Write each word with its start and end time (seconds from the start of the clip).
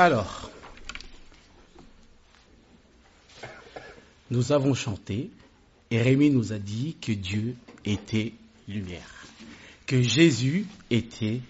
Alors, 0.00 0.48
nous 4.30 4.52
avons 4.52 4.72
chanté 4.72 5.28
et 5.90 6.00
Rémi 6.00 6.30
nous 6.30 6.52
a 6.52 6.58
dit 6.60 6.96
que 7.00 7.10
Dieu 7.10 7.56
était 7.84 8.32
lumière, 8.68 9.26
que 9.86 10.00
Jésus 10.00 10.66
était 10.88 11.40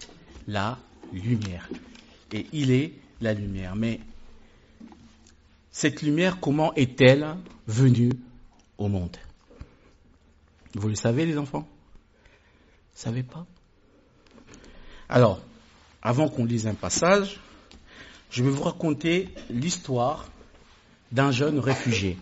la 0.46 0.78
lumière. 1.12 1.68
Et 2.32 2.46
il 2.54 2.70
est 2.70 2.94
la 3.20 3.34
lumière. 3.34 3.76
Mais 3.76 4.00
cette 5.70 6.00
lumière, 6.00 6.40
comment 6.40 6.72
est-elle 6.72 7.36
venue 7.66 8.12
au 8.78 8.88
monde? 8.88 9.18
Vous 10.72 10.88
le 10.88 10.94
savez, 10.94 11.26
les 11.26 11.36
enfants? 11.36 11.68
Vous 11.68 12.94
ne 12.94 13.12
savez 13.12 13.22
pas? 13.24 13.44
Alors, 15.10 15.38
avant 16.00 16.30
qu'on 16.30 16.46
lise 16.46 16.66
un 16.66 16.72
passage, 16.72 17.40
je 18.30 18.42
vais 18.44 18.50
vous 18.50 18.62
raconter 18.62 19.28
l'histoire 19.50 20.28
d'un 21.12 21.30
jeune 21.30 21.58
réfugié. 21.58 22.16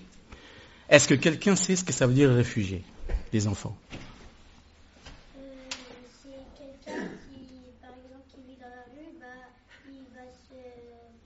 Est-ce 0.89 1.09
que 1.09 1.15
quelqu'un 1.15 1.57
sait 1.57 1.77
ce 1.77 1.85
que 1.85 1.93
ça 1.93 2.07
veut 2.07 2.15
dire 2.15 2.31
réfugié, 2.31 2.85
les 3.33 3.47
enfants? 3.49 3.77
Euh, 5.37 5.41
c'est 6.23 6.47
quelqu'un 6.57 7.03
qui, 7.29 7.41
par 7.81 7.91
exemple, 7.91 8.27
qui 8.29 8.41
vit 8.49 8.57
dans 8.61 8.69
la 8.69 8.85
rue, 8.95 9.11
bah, 9.21 9.27
il 9.89 10.05
va 10.15 10.27
se 10.31 10.55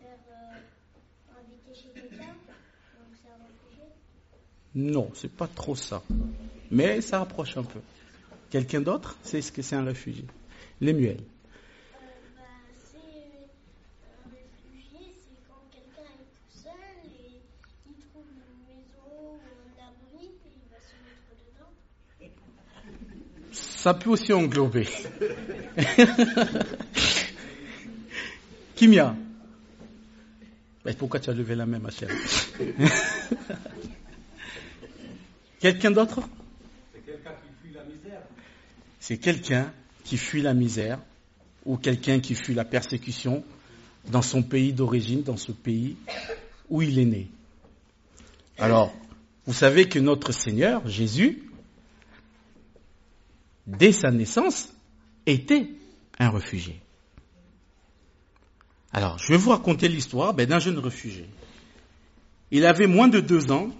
faire 0.01 0.23
euh, 0.31 1.39
inviter 1.39 1.75
chez 1.75 1.91
quelqu'un, 1.93 2.33
donc 2.97 3.11
c'est 3.23 3.29
un 3.29 3.41
réfugié. 3.45 3.85
Non, 4.75 5.11
c'est 5.15 5.31
pas 5.31 5.49
trop 5.49 5.77
ça. 5.77 6.03
Mais 6.71 7.01
ça 7.03 7.19
rapproche 7.19 7.57
un 7.57 7.65
peu. 7.65 7.81
Quelqu'un 8.49 8.81
d'autre 8.81 9.17
sait 9.23 9.43
ce 9.43 9.53
que 9.53 9.61
c'est 9.61 9.77
un 9.77 9.85
réfugié? 9.85 10.25
Lemuel. 10.81 11.19
Euh, 11.19 11.23
bah, 12.37 12.43
c'est 12.91 12.97
un 12.97 14.31
réfugié, 14.31 15.13
c'est 15.15 15.37
quand 15.47 15.63
quelqu'un 15.71 16.09
est 16.09 16.31
tout 16.33 16.59
seul 16.63 16.97
et 17.05 17.43
il 17.87 17.95
trouve 18.09 18.25
une 18.25 18.65
maison 18.67 19.11
ou 19.21 19.37
un 19.37 19.69
abri 19.85 20.25
et 20.27 20.53
il 20.57 20.67
va 20.71 20.81
se 20.81 20.97
mettre 21.05 21.31
dedans. 21.37 21.75
Ça 23.81 23.95
peut 23.95 24.11
aussi 24.11 24.31
englober. 24.35 24.87
Kimia. 28.77 29.17
Mais 30.85 30.93
pourquoi 30.93 31.19
tu 31.19 31.31
as 31.31 31.33
levé 31.33 31.55
la 31.55 31.65
main, 31.65 31.79
ma 31.79 31.89
chère 31.91 32.11
Quelqu'un 35.61 35.93
d'autre? 35.93 36.21
C'est 36.93 37.01
quelqu'un 37.07 37.33
qui 37.33 37.57
fuit 37.63 37.73
la 37.73 37.85
misère. 37.85 38.21
C'est 38.99 39.17
quelqu'un 39.17 39.73
qui 40.05 40.19
fuit 40.19 40.43
la 40.43 40.53
misère 40.53 40.99
ou 41.65 41.79
quelqu'un 41.79 42.21
qui 42.21 42.35
fuit 42.35 42.53
la 42.53 42.67
persécution 42.67 43.43
dans 44.09 44.21
son 44.21 44.43
pays 44.43 44.75
d'origine, 44.75 45.23
dans 45.23 45.39
ce 45.39 45.53
pays 45.53 45.97
où 46.69 46.83
il 46.83 46.99
est 46.99 47.07
né. 47.07 47.31
Alors, 48.59 48.95
vous 49.47 49.55
savez 49.55 49.89
que 49.89 49.99
notre 49.99 50.33
Seigneur, 50.33 50.87
Jésus, 50.87 51.50
dès 53.79 53.93
sa 53.93 54.11
naissance, 54.11 54.69
était 55.27 55.69
un 56.19 56.31
réfugié. 56.31 56.81
Alors, 58.93 59.19
je 59.19 59.33
vais 59.33 59.39
vous 59.39 59.51
raconter 59.51 59.89
l'histoire 59.89 60.35
ben, 60.35 60.47
d'un 60.49 60.59
jeune 60.59 60.79
réfugié. 60.79 61.29
Il 62.51 62.67
avait 62.67 62.87
moins 62.87 63.09
de 63.09 63.21
deux 63.21 63.53
ans, 63.53 63.71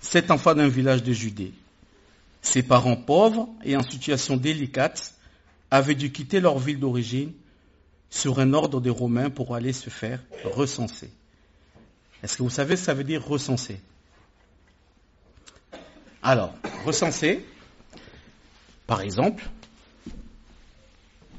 cet 0.00 0.30
enfant 0.30 0.54
d'un 0.54 0.68
village 0.68 1.02
de 1.02 1.12
Judée. 1.12 1.52
Ses 2.42 2.62
parents 2.62 2.96
pauvres 2.96 3.48
et 3.64 3.76
en 3.76 3.82
situation 3.82 4.36
délicate 4.36 5.14
avaient 5.70 5.94
dû 5.94 6.12
quitter 6.12 6.40
leur 6.40 6.58
ville 6.58 6.78
d'origine 6.78 7.32
sur 8.10 8.38
un 8.38 8.52
ordre 8.52 8.80
des 8.80 8.90
Romains 8.90 9.30
pour 9.30 9.54
aller 9.54 9.72
se 9.72 9.90
faire 9.90 10.22
recenser. 10.44 11.10
Est-ce 12.22 12.36
que 12.36 12.42
vous 12.42 12.50
savez 12.50 12.76
ce 12.76 12.82
que 12.82 12.86
ça 12.86 12.94
veut 12.94 13.04
dire 13.04 13.24
recenser? 13.24 13.80
Alors, 16.22 16.54
recenser, 16.84 17.44
par 18.86 19.00
exemple, 19.00 19.44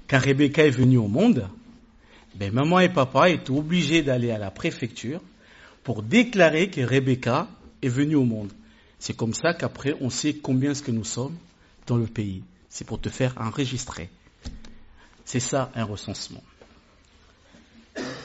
quand 0.07 0.19
Rebecca 0.19 0.65
est 0.65 0.71
venue 0.71 0.97
au 0.97 1.07
monde, 1.07 1.47
ben, 2.35 2.53
maman 2.53 2.79
et 2.79 2.89
papa 2.89 3.29
étaient 3.29 3.51
obligés 3.51 4.01
d'aller 4.01 4.31
à 4.31 4.37
la 4.37 4.51
préfecture 4.51 5.21
pour 5.83 6.03
déclarer 6.03 6.69
que 6.69 6.81
Rebecca 6.81 7.47
est 7.81 7.89
venue 7.89 8.15
au 8.15 8.25
monde. 8.25 8.51
C'est 8.99 9.15
comme 9.15 9.33
ça 9.33 9.53
qu'après 9.53 9.95
on 10.01 10.09
sait 10.09 10.33
combien 10.35 10.71
est-ce 10.71 10.83
que 10.83 10.91
nous 10.91 11.03
sommes 11.03 11.35
dans 11.85 11.97
le 11.97 12.07
pays. 12.07 12.43
C'est 12.69 12.85
pour 12.85 12.99
te 12.99 13.09
faire 13.09 13.33
enregistrer. 13.37 14.09
C'est 15.25 15.39
ça 15.39 15.71
un 15.75 15.83
recensement. 15.83 16.43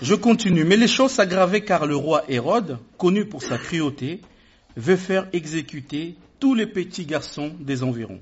Je 0.02 0.14
continue. 0.14 0.64
Mais 0.64 0.76
les 0.76 0.88
choses 0.88 1.12
s'aggravaient 1.12 1.64
car 1.64 1.86
le 1.86 1.96
roi 1.96 2.24
Hérode, 2.28 2.78
connu 2.98 3.24
pour 3.24 3.42
sa 3.42 3.58
cruauté, 3.58 4.20
veut 4.76 4.96
faire 4.96 5.28
exécuter 5.32 6.16
tous 6.40 6.54
les 6.54 6.66
petits 6.66 7.06
garçons 7.06 7.52
des 7.60 7.82
environs. 7.82 8.20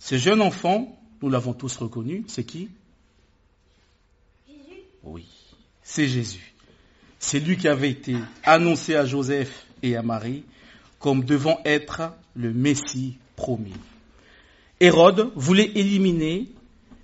Ce 0.00 0.16
jeune 0.16 0.40
enfant, 0.40 0.98
nous 1.22 1.28
l'avons 1.28 1.52
tous 1.52 1.76
reconnu, 1.76 2.24
c'est 2.26 2.42
qui? 2.42 2.70
Jésus, 4.48 4.80
Oui, 5.04 5.26
c'est 5.82 6.08
Jésus. 6.08 6.54
C'est 7.18 7.38
lui 7.38 7.58
qui 7.58 7.68
avait 7.68 7.90
été 7.90 8.16
annoncé 8.42 8.96
à 8.96 9.04
Joseph 9.04 9.66
et 9.82 9.94
à 9.96 10.02
Marie 10.02 10.44
comme 10.98 11.22
devant 11.22 11.60
être 11.66 12.14
le 12.34 12.52
Messie 12.54 13.18
promis. 13.36 13.74
Hérode 14.80 15.30
voulait 15.36 15.70
éliminer, 15.74 16.48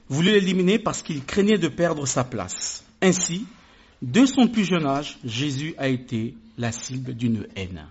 voulait 0.09 0.33
l'éliminer 0.33 0.79
parce 0.79 1.03
qu'il 1.03 1.23
craignait 1.23 1.59
de 1.59 1.69
perdre 1.69 2.07
sa 2.07 2.25
place. 2.25 2.83
Ainsi, 3.03 3.47
dès 4.01 4.27
son 4.27 4.49
plus 4.49 4.65
jeune 4.65 4.87
âge, 4.87 5.19
Jésus 5.23 5.75
a 5.77 5.89
été 5.89 6.35
la 6.57 6.73
cible 6.73 7.15
d'une 7.15 7.47
haine. 7.57 7.87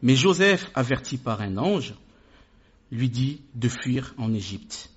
Mais 0.00 0.14
Joseph, 0.14 0.70
averti 0.76 1.16
par 1.16 1.40
un 1.40 1.56
ange, 1.56 1.94
lui 2.90 3.08
dit 3.08 3.40
de 3.54 3.68
fuir 3.68 4.14
en 4.18 4.32
Égypte, 4.32 4.90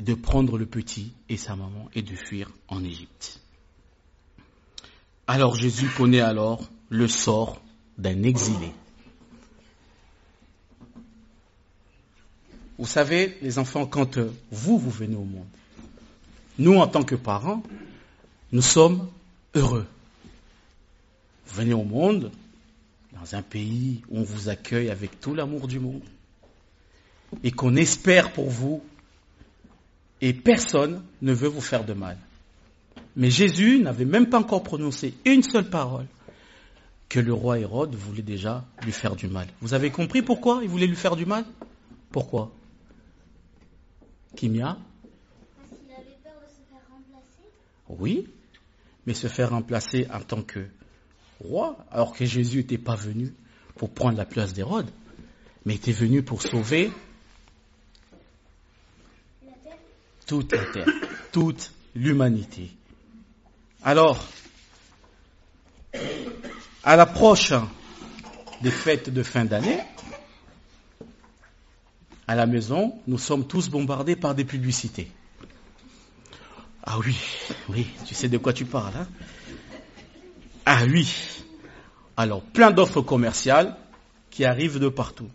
de 0.00 0.14
prendre 0.14 0.58
le 0.58 0.66
petit 0.66 1.12
et 1.28 1.36
sa 1.36 1.56
maman 1.56 1.88
et 1.94 2.02
de 2.02 2.14
fuir 2.14 2.50
en 2.68 2.84
Égypte. 2.84 3.40
Alors 5.26 5.54
Jésus 5.54 5.88
connaît 5.96 6.20
alors 6.20 6.68
le 6.88 7.06
sort 7.08 7.60
d'un 7.98 8.22
exilé. 8.22 8.72
Vous 12.78 12.86
savez, 12.86 13.36
les 13.42 13.58
enfants, 13.58 13.86
quand 13.86 14.16
euh, 14.16 14.32
vous, 14.50 14.78
vous 14.78 14.90
venez 14.90 15.14
au 15.14 15.24
monde, 15.24 15.46
nous, 16.58 16.76
en 16.76 16.86
tant 16.86 17.02
que 17.02 17.14
parents, 17.14 17.62
nous 18.52 18.62
sommes 18.62 19.06
heureux. 19.54 19.86
Vous 21.46 21.56
venez 21.56 21.74
au 21.74 21.84
monde 21.84 22.32
dans 23.12 23.34
un 23.34 23.42
pays 23.42 24.02
où 24.08 24.18
on 24.18 24.22
vous 24.22 24.48
accueille 24.48 24.88
avec 24.88 25.20
tout 25.20 25.34
l'amour 25.34 25.68
du 25.68 25.78
monde 25.78 26.02
et 27.42 27.50
qu'on 27.50 27.76
espère 27.76 28.32
pour 28.32 28.50
vous 28.50 28.82
et 30.20 30.32
personne 30.32 31.02
ne 31.22 31.32
veut 31.32 31.48
vous 31.48 31.60
faire 31.60 31.84
de 31.84 31.92
mal. 31.92 32.18
Mais 33.16 33.30
Jésus 33.30 33.80
n'avait 33.80 34.04
même 34.04 34.28
pas 34.28 34.38
encore 34.38 34.62
prononcé 34.62 35.14
une 35.24 35.42
seule 35.42 35.68
parole 35.68 36.06
que 37.08 37.18
le 37.18 37.34
roi 37.34 37.58
Hérode 37.58 37.94
voulait 37.94 38.22
déjà 38.22 38.64
lui 38.84 38.92
faire 38.92 39.16
du 39.16 39.26
mal. 39.26 39.48
Vous 39.60 39.74
avez 39.74 39.90
compris 39.90 40.22
pourquoi 40.22 40.60
il 40.62 40.68
voulait 40.68 40.86
lui 40.86 40.96
faire 40.96 41.16
du 41.16 41.26
mal? 41.26 41.44
Pourquoi? 42.12 42.52
Kimia? 44.36 44.78
Parce 45.56 45.80
qu'il 45.80 45.92
avait 45.92 46.18
peur 46.22 46.34
de 46.40 46.48
se 46.48 46.60
faire 46.70 46.82
remplacer? 46.88 47.48
Oui, 47.88 48.28
mais 49.06 49.14
se 49.14 49.26
faire 49.26 49.50
remplacer 49.50 50.06
en 50.12 50.20
tant 50.20 50.42
que 50.42 50.66
roi, 51.40 51.76
alors 51.90 52.14
que 52.14 52.24
Jésus 52.24 52.58
n'était 52.58 52.78
pas 52.78 52.94
venu 52.94 53.34
pour 53.74 53.90
prendre 53.90 54.16
la 54.16 54.26
place 54.26 54.52
d'Hérode, 54.52 54.88
mais 55.64 55.74
était 55.74 55.90
venu 55.92 56.22
pour 56.22 56.42
sauver 56.42 56.92
La 59.44 59.52
terre, 59.64 59.78
toute 60.30 60.52
la 60.52 60.64
terre, 60.64 60.86
toute 61.32 61.72
l'humanité. 61.92 62.70
Alors, 63.82 64.24
à 66.84 66.94
l'approche 66.94 67.52
des 68.62 68.70
fêtes 68.70 69.10
de 69.10 69.24
fin 69.24 69.44
d'année, 69.44 69.80
à 72.28 72.36
la 72.36 72.46
maison, 72.46 72.94
nous 73.08 73.18
sommes 73.18 73.44
tous 73.44 73.68
bombardés 73.68 74.14
par 74.14 74.36
des 74.36 74.44
publicités. 74.44 75.10
Ah 76.84 77.00
oui, 77.00 77.16
oui, 77.68 77.88
tu 78.06 78.14
sais 78.14 78.28
de 78.28 78.38
quoi 78.38 78.52
tu 78.52 78.64
parles, 78.64 78.94
hein? 78.96 79.08
Ah 80.64 80.84
oui. 80.84 81.42
Alors, 82.16 82.42
plein 82.42 82.70
d'offres 82.70 83.00
commerciales 83.02 83.76
qui 84.30 84.44
arrivent 84.44 84.78
de 84.78 84.90
partout. 84.90 85.28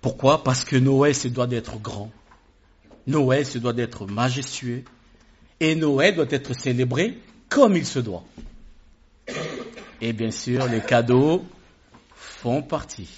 Pourquoi? 0.00 0.44
Parce 0.44 0.62
que 0.62 0.76
Noël, 0.76 1.12
se 1.12 1.26
doit 1.26 1.48
d'être 1.48 1.80
grand. 1.80 2.12
Noël 3.06 3.46
se 3.46 3.58
doit 3.58 3.72
d'être 3.72 4.06
majestueux. 4.06 4.84
Et 5.60 5.74
Noël 5.74 6.14
doit 6.14 6.26
être 6.30 6.54
célébré 6.54 7.18
comme 7.48 7.76
il 7.76 7.86
se 7.86 7.98
doit. 7.98 8.24
Et 10.00 10.12
bien 10.12 10.30
sûr, 10.30 10.66
les 10.66 10.80
cadeaux 10.80 11.44
font 12.14 12.62
partie. 12.62 13.08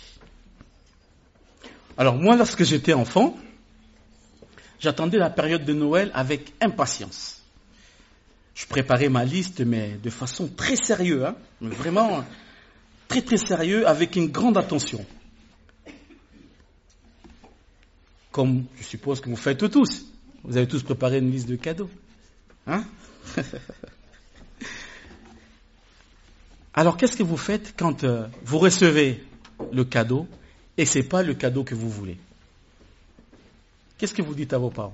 Alors 1.96 2.16
moi, 2.16 2.36
lorsque 2.36 2.64
j'étais 2.64 2.92
enfant, 2.92 3.36
j'attendais 4.80 5.18
la 5.18 5.30
période 5.30 5.64
de 5.64 5.72
Noël 5.72 6.10
avec 6.14 6.52
impatience. 6.60 7.42
je 8.54 8.66
préparais 8.66 9.08
ma 9.08 9.24
liste, 9.24 9.60
mais 9.60 9.98
de 10.02 10.10
façon 10.10 10.48
très 10.48 10.76
sérieuse, 10.76 11.24
hein, 11.24 11.36
vraiment 11.60 12.24
très 13.08 13.22
très 13.22 13.36
sérieux, 13.36 13.86
avec 13.88 14.16
une 14.16 14.28
grande 14.28 14.58
attention. 14.58 15.04
Comme 18.34 18.64
je 18.76 18.82
suppose 18.82 19.20
que 19.20 19.28
vous 19.30 19.36
faites 19.36 19.70
tous. 19.70 20.06
Vous 20.42 20.56
avez 20.56 20.66
tous 20.66 20.82
préparé 20.82 21.18
une 21.18 21.30
liste 21.30 21.48
de 21.48 21.54
cadeaux. 21.54 21.88
Hein 22.66 22.84
Alors 26.74 26.96
qu'est-ce 26.96 27.16
que 27.16 27.22
vous 27.22 27.36
faites 27.36 27.74
quand 27.78 28.02
euh, 28.02 28.26
vous 28.44 28.58
recevez 28.58 29.22
le 29.70 29.84
cadeau 29.84 30.26
et 30.76 30.84
ce 30.84 30.98
n'est 30.98 31.04
pas 31.04 31.22
le 31.22 31.34
cadeau 31.34 31.62
que 31.62 31.76
vous 31.76 31.88
voulez? 31.88 32.18
Qu'est-ce 33.98 34.14
que 34.14 34.22
vous 34.22 34.34
dites 34.34 34.52
à 34.52 34.58
vos 34.58 34.70
parents? 34.70 34.92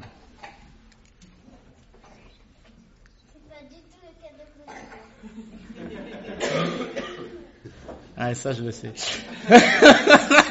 Pas 3.49 3.63
du 3.63 3.77
tout 3.77 4.01
le 4.03 4.11
cadeau 4.23 4.45
que 4.53 4.59
vous 6.45 6.77
voulez. 6.77 6.93
Ah, 8.19 8.35
ça 8.35 8.53
je 8.53 8.63
le 8.65 8.71
sais. 8.71 8.93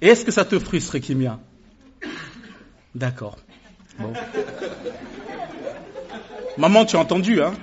est-ce 0.00 0.24
que 0.24 0.30
ça 0.30 0.44
te 0.44 0.58
frustre, 0.58 0.98
Kimia 0.98 1.38
D'accord. 2.94 3.38
Maman, 6.56 6.84
tu 6.84 6.96
as 6.96 7.00
entendu, 7.00 7.42
hein? 7.42 7.54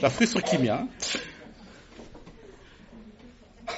Ça 0.00 0.10
frustre 0.10 0.42
Kimia. 0.42 0.80
hein? 0.80 0.88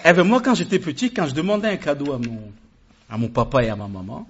Eh 0.04 0.12
ben 0.12 0.24
moi, 0.24 0.40
quand 0.40 0.54
j'étais 0.54 0.78
petit, 0.78 1.12
quand 1.12 1.26
je 1.26 1.34
demandais 1.34 1.68
un 1.68 1.76
cadeau 1.76 2.12
à 2.12 3.16
mon, 3.18 3.28
papa 3.28 3.64
et 3.64 3.68
à 3.68 3.76
ma 3.76 3.88
maman, 3.88 4.28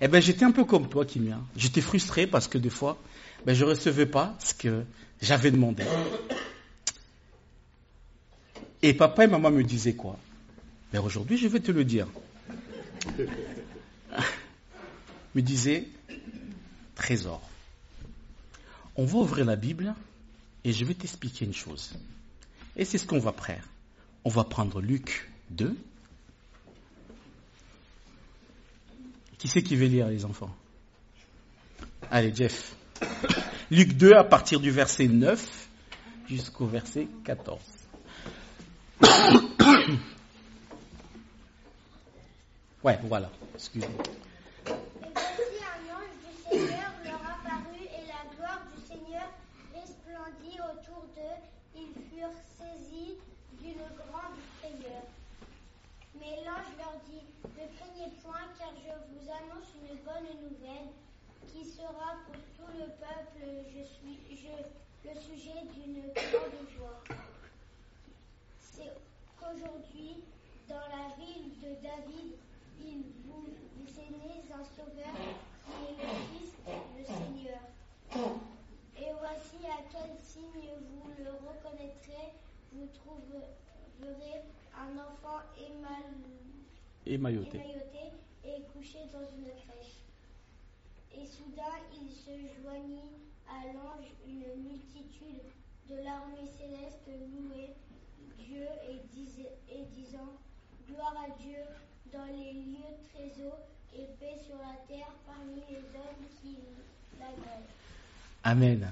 eh 0.00 0.08
ben 0.08 0.20
j'étais 0.20 0.44
un 0.44 0.50
peu 0.50 0.64
comme 0.64 0.88
toi, 0.88 1.04
Kimia. 1.04 1.38
J'étais 1.56 1.80
frustré 1.80 2.26
parce 2.26 2.48
que 2.48 2.58
des 2.58 2.70
fois, 2.70 2.98
ben 3.46 3.54
je 3.54 3.64
recevais 3.64 4.06
pas 4.06 4.34
ce 4.38 4.54
que 4.54 4.84
j'avais 5.22 5.50
demandé. 5.50 5.84
Et 8.82 8.94
papa 8.94 9.24
et 9.24 9.26
maman 9.26 9.50
me 9.50 9.64
disaient 9.64 9.94
quoi? 9.94 10.18
Ben 10.92 11.00
aujourd'hui, 11.00 11.36
je 11.36 11.48
vais 11.48 11.60
te 11.60 11.72
le 11.72 11.84
dire. 11.84 12.06
me 15.34 15.42
disaient, 15.42 15.88
trésor. 16.94 17.42
On 18.96 19.04
va 19.04 19.18
ouvrir 19.18 19.44
la 19.44 19.56
Bible 19.56 19.94
et 20.64 20.72
je 20.72 20.84
vais 20.84 20.94
t'expliquer 20.94 21.44
une 21.44 21.54
chose. 21.54 21.94
Et 22.76 22.84
c'est 22.84 22.98
ce 22.98 23.06
qu'on 23.06 23.18
va 23.18 23.32
faire. 23.32 23.64
On 24.24 24.30
va 24.30 24.44
prendre 24.44 24.80
Luc 24.80 25.30
2. 25.50 25.76
Qui 29.38 29.48
c'est 29.48 29.62
qui 29.62 29.76
veut 29.76 29.86
lire, 29.86 30.08
les 30.08 30.24
enfants? 30.24 30.54
Allez, 32.10 32.34
Jeff. 32.34 32.74
Luc 33.70 33.92
2 33.92 34.14
à 34.14 34.24
partir 34.24 34.60
du 34.60 34.70
verset 34.70 35.06
9 35.06 35.68
jusqu'au 36.28 36.66
verset 36.66 37.06
14. 37.24 37.60
Ouais, 42.82 42.98
voilà. 43.04 43.30
Excusez-moi. 43.54 44.02
Et 44.66 44.72
voici 45.14 45.58
un 45.62 45.80
ange 45.94 46.14
du 46.24 46.32
Seigneur 46.42 46.90
leur 47.04 47.20
apparut 47.22 47.84
et 47.84 48.04
la 48.06 48.22
gloire 48.34 48.62
du 48.74 48.80
Seigneur 48.86 49.28
resplendit 49.74 50.58
autour 50.58 51.02
d'eux. 51.14 51.38
Ils 51.76 51.94
furent 52.10 52.40
saisis 52.58 53.14
d'une 53.60 53.86
grande 53.96 54.38
frayeur. 54.58 55.04
Mais 56.20 56.34
l'ange 56.44 56.72
leur 56.78 56.96
dit, 57.08 57.24
ne 57.44 57.64
craignez 57.76 58.10
point 58.22 58.46
car 58.58 58.72
je 58.82 58.92
vous 59.12 59.26
annonce 59.30 59.70
une 59.78 59.94
bonne 60.02 60.30
nouvelle 60.42 60.88
qui 61.52 61.62
sera 61.64 62.08
pour 62.26 62.36
tout 62.56 62.72
le 62.76 62.86
peuple 62.98 63.40
je 63.74 63.82
suis, 63.84 64.18
le 65.04 65.14
sujet 65.20 65.60
d'une 65.74 66.02
grande 66.12 66.68
joie. 66.76 66.98
C'est 68.78 68.94
qu'aujourd'hui, 69.36 70.22
dans 70.68 70.76
la 70.76 71.16
ville 71.18 71.50
de 71.60 71.82
David, 71.82 72.34
il 72.80 73.02
vous 73.26 73.46
est 73.98 74.10
né 74.10 74.42
un 74.54 74.64
sauveur 74.64 75.14
qui 75.66 75.78
est 75.84 75.96
le 75.98 76.08
Christ, 76.28 76.54
le 76.96 77.04
Seigneur. 77.04 77.60
Et 78.96 79.12
voici 79.18 79.66
à 79.66 79.82
quel 79.90 80.16
signe 80.22 80.70
vous 80.90 81.10
le 81.18 81.30
reconnaîtrez, 81.30 82.32
vous 82.72 82.86
trouverez 82.94 83.48
un 84.74 84.96
enfant 84.98 85.42
Émailloté. 87.04 87.58
émailloté 87.58 88.12
et 88.44 88.62
couché 88.72 88.98
dans 89.12 89.26
une 89.36 89.50
crèche. 89.66 90.04
Et 91.16 91.26
soudain 91.26 91.74
il 92.00 92.10
se 92.12 92.30
joignit 92.62 93.18
à 93.48 93.72
l'ange 93.72 94.06
une 94.24 94.62
multitude 94.62 95.42
de 95.90 95.96
l'armée 95.96 96.46
céleste 96.46 97.08
louait 97.08 97.74
Dieu 98.46 98.66
et, 98.88 99.00
dis- 99.14 99.46
et 99.70 99.84
disant 99.96 100.32
Gloire 100.88 101.14
à 101.26 101.30
Dieu 101.42 101.58
dans 102.12 102.24
les 102.26 102.52
lieux 102.52 102.94
très 103.12 103.42
hauts 103.42 103.58
et 103.94 104.06
paix 104.18 104.36
sur 104.46 104.56
la 104.56 104.74
terre 104.88 105.12
parmi 105.26 105.56
les 105.68 105.78
hommes 105.98 106.24
qui 106.40 106.56
l'agréent. 107.18 107.66
Amen. 108.44 108.90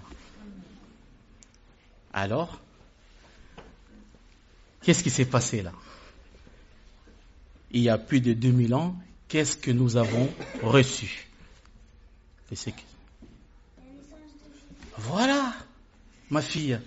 Alors, 2.12 2.60
qu'est-ce 4.82 5.02
qui 5.02 5.10
s'est 5.10 5.26
passé 5.26 5.62
là? 5.62 5.72
Il 7.70 7.82
y 7.82 7.88
a 7.88 7.98
plus 7.98 8.20
de 8.20 8.32
2000 8.32 8.75
ans, 8.75 8.96
qu'est-ce 9.28 9.56
que 9.56 9.70
nous 9.70 9.96
avons 9.96 10.31
reçu? 10.62 11.26
Voilà, 14.98 15.54
ma 16.31 16.40
fille. 16.40 16.78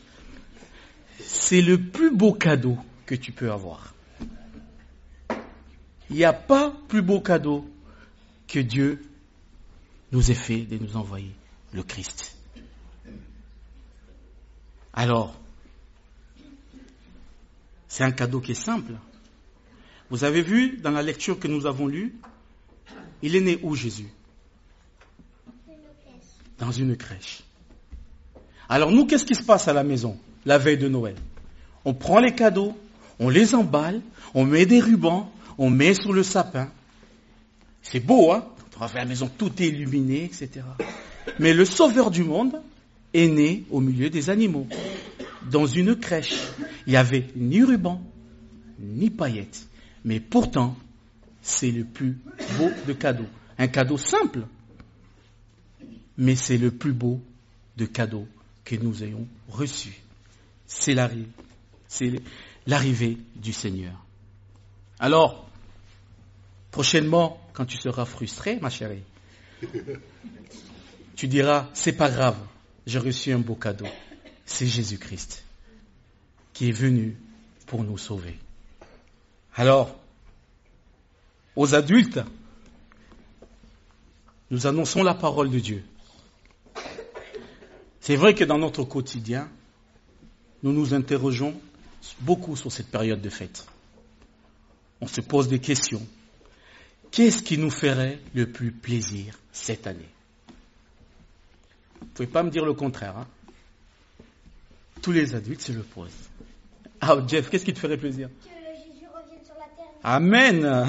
C'est 1.20 1.62
le 1.62 1.80
plus 1.80 2.12
beau 2.12 2.34
cadeau 2.34 2.78
que 3.06 3.16
tu 3.16 3.32
peux 3.32 3.52
avoir. 3.52 3.94
Il 6.10 6.16
n'y 6.16 6.26
a 6.26 6.34
pas 6.34 6.74
plus 6.88 7.02
beau 7.02 7.22
cadeau 7.22 7.70
que 8.48 8.60
Dieu 8.60 9.02
nous 10.12 10.32
ait 10.32 10.36
fait 10.36 10.62
de 10.62 10.78
nous 10.78 10.98
envoyer 10.98 11.34
le 11.72 11.84
Christ. 11.84 12.36
Alors, 14.94 15.40
c'est 17.88 18.04
un 18.04 18.12
cadeau 18.12 18.40
qui 18.40 18.52
est 18.52 18.56
simple. 18.56 18.94
Vous 20.10 20.24
avez 20.24 20.42
vu 20.42 20.78
dans 20.78 20.92
la 20.92 21.04
lecture 21.04 21.40
que 21.40 21.48
nous 21.48 21.68
avons 21.68 21.88
lue, 21.88 22.16
il 23.22 23.36
est 23.36 23.42
né 23.42 23.60
où 23.62 23.76
Jésus? 23.76 24.10
Dans 26.58 26.72
une 26.72 26.98
crèche. 26.98 27.44
Alors 28.68 28.92
nous, 28.92 29.06
qu'est-ce 29.06 29.26
qui 29.26 29.36
se 29.36 29.44
passe 29.44 29.68
à 29.68 29.74
la 29.74 29.84
maison? 29.84 30.20
La 30.50 30.58
veille 30.58 30.80
de 30.80 30.90
Noël 30.90 31.14
On 31.86 31.94
prend 31.94 32.20
les 32.20 32.34
cadeaux, 32.34 32.76
on 33.20 33.30
les 33.30 33.54
emballe, 33.54 34.02
on 34.34 34.46
met 34.46 34.66
des 34.66 34.80
rubans, 34.80 35.32
on 35.60 35.70
met 35.70 35.94
sur 35.94 36.12
le 36.12 36.24
sapin. 36.24 36.72
C'est 37.84 38.00
beau, 38.00 38.32
hein? 38.32 38.48
On 38.76 38.80
va 38.80 38.88
faire 38.88 39.02
la 39.04 39.08
maison, 39.08 39.30
tout 39.38 39.52
est 39.62 39.68
illuminé, 39.68 40.24
etc. 40.24 40.66
Mais 41.38 41.54
le 41.54 41.66
sauveur 41.66 42.10
du 42.10 42.24
monde 42.24 42.62
est 43.14 43.28
né 43.28 43.64
au 43.70 43.80
milieu 43.80 44.10
des 44.10 44.32
animaux, 44.32 44.66
dans 45.52 45.68
une 45.68 45.96
crèche. 45.96 46.40
Il 46.88 46.92
n'y 46.92 46.98
avait 46.98 47.28
ni 47.36 47.62
ruban, 47.62 48.02
ni 48.80 49.12
paillettes. 49.12 49.68
Mais 50.04 50.20
pourtant, 50.20 50.76
c'est 51.44 51.72
le 51.72 51.84
plus 51.84 52.18
beau 52.58 52.70
de 52.88 52.94
cadeaux. 52.94 53.30
Un 53.60 53.68
cadeau 53.68 53.98
simple, 53.98 54.48
mais 56.18 56.36
c'est 56.36 56.58
le 56.58 56.72
plus 56.72 56.94
beau 56.94 57.22
de 57.78 57.86
cadeaux 57.86 58.28
que 58.66 58.76
nous 58.78 59.04
ayons 59.04 59.28
reçu. 59.50 59.92
C'est 60.70 60.94
l'arrivée, 62.68 63.18
du 63.36 63.52
Seigneur. 63.52 64.06
Alors, 65.00 65.50
prochainement, 66.72 67.42
quand 67.54 67.66
tu 67.66 67.78
seras 67.78 68.06
frustré, 68.06 68.60
ma 68.62 68.70
chérie, 68.70 69.04
tu 71.16 71.28
diras, 71.28 71.68
c'est 71.74 71.94
pas 71.94 72.10
grave, 72.10 72.38
j'ai 72.86 73.00
reçu 73.00 73.34
un 73.34 73.40
beau 73.40 73.56
cadeau. 73.56 73.88
C'est 74.46 74.68
Jésus-Christ 74.68 75.44
qui 76.54 76.70
est 76.70 76.74
venu 76.74 77.18
pour 77.66 77.84
nous 77.84 77.98
sauver. 77.98 78.38
Alors, 79.56 79.98
aux 81.56 81.74
adultes, 81.74 82.20
nous 84.52 84.68
annonçons 84.68 85.04
la 85.04 85.16
parole 85.16 85.50
de 85.50 85.60
Dieu. 85.60 85.84
C'est 88.00 88.16
vrai 88.16 88.36
que 88.36 88.44
dans 88.44 88.58
notre 88.58 88.84
quotidien, 88.84 89.50
nous 90.64 90.74
nous 90.74 90.94
interrogeons 90.94 91.60
beaucoup 92.22 92.56
sur 92.56 92.72
cette 92.72 92.88
période 92.90 93.22
de 93.22 93.30
fête. 93.30 93.66
On 95.02 95.08
se 95.08 95.22
pose 95.22 95.48
des 95.48 95.60
questions. 95.60 96.06
Qu'est-ce 97.12 97.42
qui 97.42 97.58
nous 97.58 97.72
ferait 97.72 98.20
le 98.34 98.52
plus 98.52 98.72
plaisir 98.72 99.34
cette 99.52 99.88
année? 99.88 100.10
Vous 102.00 102.06
ne 102.06 102.12
pouvez 102.14 102.28
pas 102.28 102.44
me 102.44 102.50
dire 102.50 102.66
le 102.66 102.74
contraire. 102.74 103.18
hein 103.18 103.28
Tous 105.02 105.12
les 105.12 105.34
adultes 105.36 105.62
se 105.62 105.72
le 105.72 105.82
posent. 105.84 106.30
Ah, 107.02 107.16
Jeff, 107.28 107.50
qu'est-ce 107.50 107.66
qui 107.66 107.74
te 107.74 107.80
ferait 107.80 107.98
plaisir? 107.98 108.30
Que 108.44 108.50
Jésus 108.50 109.06
revienne 109.14 109.44
sur 109.46 109.56
la 109.56 109.68
terre. 109.76 109.88
Amen 110.04 110.88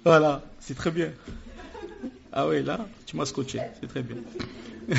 voilà, 0.04 0.42
c'est 0.60 0.74
très 0.74 0.90
bien. 0.90 1.12
Ah 2.32 2.46
oui, 2.46 2.62
là, 2.62 2.86
tu 3.06 3.16
m'as 3.16 3.26
scotché, 3.26 3.60
c'est 3.80 3.88
très 3.88 4.02
bien. 4.02 4.16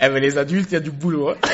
eh 0.00 0.08
ben 0.08 0.22
les 0.22 0.38
adultes, 0.38 0.70
il 0.70 0.74
y 0.74 0.76
a 0.76 0.80
du 0.80 0.92
boulot. 0.92 1.30
Hein. 1.30 1.36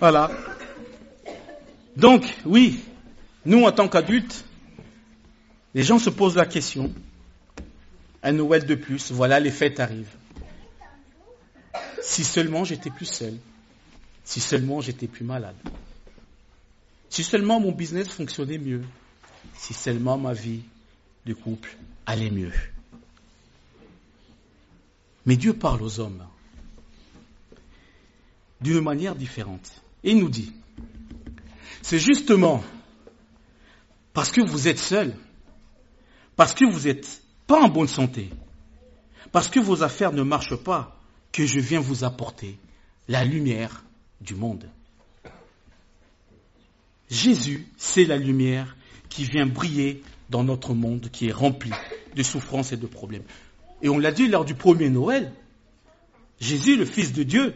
voilà. 0.00 0.30
Donc, 1.96 2.24
oui, 2.44 2.80
nous 3.46 3.64
en 3.64 3.72
tant 3.72 3.88
qu'adultes, 3.88 4.44
les 5.74 5.82
gens 5.82 5.98
se 5.98 6.10
posent 6.10 6.36
la 6.36 6.44
question, 6.44 6.92
un 8.22 8.32
Noël 8.32 8.66
de 8.66 8.74
plus, 8.74 9.10
voilà, 9.10 9.40
les 9.40 9.50
fêtes 9.50 9.80
arrivent. 9.80 10.16
Si 12.02 12.24
seulement 12.24 12.64
j'étais 12.64 12.90
plus 12.90 13.06
seul, 13.06 13.34
si 14.22 14.40
seulement 14.40 14.82
j'étais 14.82 15.06
plus 15.06 15.24
malade, 15.24 15.56
si 17.10 17.24
seulement 17.24 17.60
mon 17.60 17.72
business 17.72 18.08
fonctionnait 18.08 18.58
mieux, 18.58 18.82
si 19.54 19.74
seulement 19.74 20.18
ma 20.18 20.32
vie 20.32 20.62
de 21.26 21.34
couple 21.34 21.76
allait 22.06 22.30
mieux. 22.30 22.52
Mais 25.26 25.36
Dieu 25.36 25.52
parle 25.52 25.82
aux 25.82 26.00
hommes 26.00 26.24
d'une 28.60 28.80
manière 28.80 29.14
différente. 29.14 29.82
Et 30.04 30.12
il 30.12 30.18
nous 30.18 30.28
dit, 30.28 30.52
c'est 31.82 31.98
justement 31.98 32.62
parce 34.12 34.30
que 34.30 34.40
vous 34.40 34.68
êtes 34.68 34.78
seul, 34.78 35.14
parce 36.34 36.54
que 36.54 36.64
vous 36.64 36.86
n'êtes 36.86 37.22
pas 37.46 37.60
en 37.60 37.68
bonne 37.68 37.88
santé, 37.88 38.30
parce 39.32 39.48
que 39.48 39.60
vos 39.60 39.82
affaires 39.82 40.12
ne 40.12 40.22
marchent 40.22 40.56
pas, 40.56 40.98
que 41.32 41.46
je 41.46 41.60
viens 41.60 41.80
vous 41.80 42.04
apporter 42.04 42.58
la 43.06 43.24
lumière 43.24 43.84
du 44.20 44.34
monde. 44.34 44.68
Jésus, 47.10 47.66
c'est 47.76 48.04
la 48.04 48.16
lumière 48.16 48.76
qui 49.08 49.24
vient 49.24 49.46
briller 49.46 50.02
dans 50.30 50.44
notre 50.44 50.74
monde 50.74 51.08
qui 51.10 51.28
est 51.28 51.32
rempli 51.32 51.70
de 52.14 52.22
souffrances 52.22 52.72
et 52.72 52.76
de 52.76 52.86
problèmes. 52.86 53.22
Et 53.82 53.88
on 53.88 53.98
l'a 53.98 54.12
dit 54.12 54.28
lors 54.28 54.44
du 54.44 54.54
premier 54.54 54.90
Noël, 54.90 55.32
Jésus, 56.40 56.76
le 56.76 56.84
Fils 56.84 57.12
de 57.12 57.22
Dieu, 57.22 57.54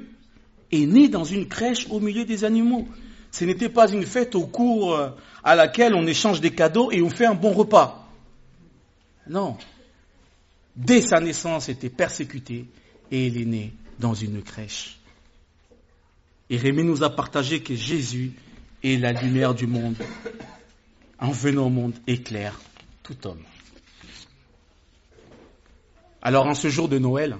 est 0.71 0.87
né 0.87 1.09
dans 1.09 1.25
une 1.25 1.49
crèche 1.49 1.87
au 1.91 2.01
milieu 2.01 2.25
des 2.25 2.45
animaux. 2.45 2.89
Ce 3.31 3.45
n'était 3.45 3.69
pas 3.69 3.91
une 3.91 4.07
fête 4.07 4.35
au 4.35 4.47
cours 4.47 4.95
euh, 4.95 5.11
à 5.45 5.55
laquelle 5.55 5.95
on 5.95 6.07
échange 6.07 6.41
des 6.41 6.51
cadeaux 6.51 6.91
et 6.91 7.03
on 7.03 7.11
fait 7.11 7.27
un 7.27 7.35
bon 7.35 7.53
repas. 7.53 8.09
Non. 9.29 9.57
Dès 10.77 11.03
sa 11.03 11.21
naissance, 11.21 11.69
il 11.69 11.73
était 11.73 11.91
persécuté 11.91 12.67
et 13.11 13.27
il 13.27 13.41
est 13.41 13.45
né 13.45 13.73
dans 13.99 14.15
une 14.15 14.43
crèche. 14.43 14.99
Et 16.51 16.57
Rémi 16.57 16.85
nous 16.85 17.03
a 17.03 17.11
partagé 17.11 17.63
que 17.63 17.75
Jésus 17.75 18.33
est 18.83 18.97
la 18.99 19.13
lumière 19.13 19.55
du 19.55 19.67
monde. 19.67 19.97
En 21.19 21.31
venant 21.31 21.67
au 21.67 21.71
monde, 21.71 21.95
éclaire 22.07 22.59
tout 23.03 23.27
homme. 23.27 23.43
Alors 26.21 26.47
en 26.47 26.55
ce 26.55 26.69
jour 26.69 26.89
de 26.89 26.99
Noël, 26.99 27.37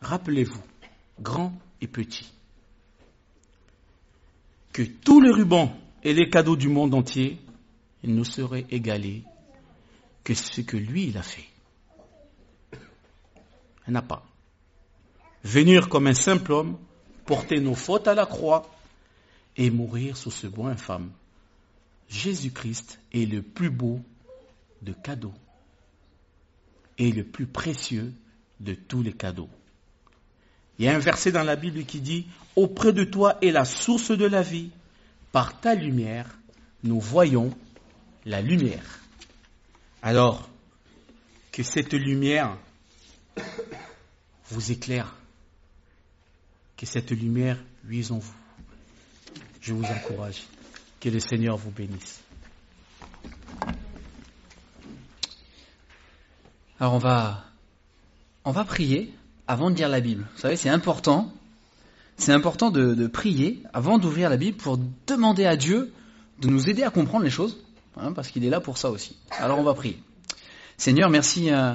rappelez-vous, 0.00 0.62
grand 1.20 1.52
et 1.80 1.86
petit, 1.86 2.30
que 4.72 4.82
tous 4.82 5.20
les 5.20 5.30
rubans 5.30 5.74
et 6.02 6.14
les 6.14 6.30
cadeaux 6.30 6.56
du 6.56 6.68
monde 6.68 6.94
entier 6.94 7.38
ne 8.04 8.24
seraient 8.24 8.66
égalés 8.70 9.24
que 10.24 10.34
ce 10.34 10.60
que 10.60 10.76
lui, 10.76 11.08
il 11.08 11.18
a 11.18 11.22
fait. 11.22 11.48
Il 13.86 13.92
n'a 13.92 14.02
pas. 14.02 14.24
Venir 15.44 15.88
comme 15.88 16.06
un 16.06 16.14
simple 16.14 16.52
homme, 16.52 16.78
porter 17.24 17.60
nos 17.60 17.74
fautes 17.74 18.08
à 18.08 18.14
la 18.14 18.26
croix 18.26 18.70
et 19.58 19.70
mourir 19.70 20.16
sous 20.16 20.30
ce 20.30 20.46
bois 20.46 20.70
infâme. 20.70 21.10
Jésus-Christ 22.08 23.00
est 23.12 23.26
le 23.26 23.42
plus 23.42 23.70
beau 23.70 24.00
de 24.80 24.92
cadeaux 24.92 25.34
et 26.96 27.12
le 27.12 27.24
plus 27.24 27.46
précieux 27.46 28.14
de 28.60 28.74
tous 28.74 29.02
les 29.02 29.12
cadeaux. 29.12 29.50
Il 30.78 30.84
y 30.84 30.88
a 30.88 30.94
un 30.94 31.00
verset 31.00 31.32
dans 31.32 31.42
la 31.42 31.56
Bible 31.56 31.84
qui 31.84 32.00
dit, 32.00 32.26
Auprès 32.56 32.92
de 32.92 33.04
toi 33.04 33.36
est 33.42 33.50
la 33.50 33.64
source 33.64 34.10
de 34.10 34.24
la 34.24 34.42
vie, 34.42 34.70
par 35.32 35.60
ta 35.60 35.74
lumière, 35.74 36.38
nous 36.84 37.00
voyons 37.00 37.56
la 38.24 38.40
lumière. 38.40 39.00
Alors, 40.02 40.48
que 41.52 41.62
cette 41.62 41.92
lumière 41.92 42.56
vous 44.50 44.72
éclaire, 44.72 45.16
que 46.76 46.86
cette 46.86 47.10
lumière 47.10 47.58
luise 47.84 48.12
en 48.12 48.18
vous. 48.18 48.34
Je 49.60 49.72
vous 49.72 49.84
encourage. 49.84 50.44
Que 51.00 51.08
le 51.08 51.20
Seigneur 51.20 51.56
vous 51.56 51.70
bénisse. 51.70 52.20
Alors 56.80 56.94
on 56.94 56.98
va, 56.98 57.44
on 58.44 58.52
va 58.52 58.64
prier 58.64 59.12
avant 59.46 59.70
de 59.70 59.76
lire 59.76 59.88
la 59.88 60.00
Bible. 60.00 60.26
Vous 60.34 60.40
savez, 60.40 60.56
c'est 60.56 60.68
important. 60.68 61.32
C'est 62.16 62.32
important 62.32 62.70
de, 62.70 63.06
prier 63.06 63.62
avant 63.72 63.98
d'ouvrir 63.98 64.28
la 64.28 64.36
Bible 64.36 64.56
pour 64.56 64.78
demander 65.06 65.46
à 65.46 65.56
Dieu 65.56 65.92
de 66.40 66.48
nous 66.48 66.68
aider 66.68 66.82
à 66.82 66.90
comprendre 66.90 67.24
les 67.24 67.30
choses, 67.30 67.58
hein, 67.96 68.12
parce 68.12 68.28
qu'il 68.28 68.44
est 68.44 68.50
là 68.50 68.60
pour 68.60 68.76
ça 68.76 68.90
aussi. 68.90 69.16
Alors 69.38 69.58
on 69.58 69.62
va 69.62 69.74
prier. 69.74 70.00
Seigneur, 70.76 71.10
merci 71.10 71.50
euh, 71.50 71.74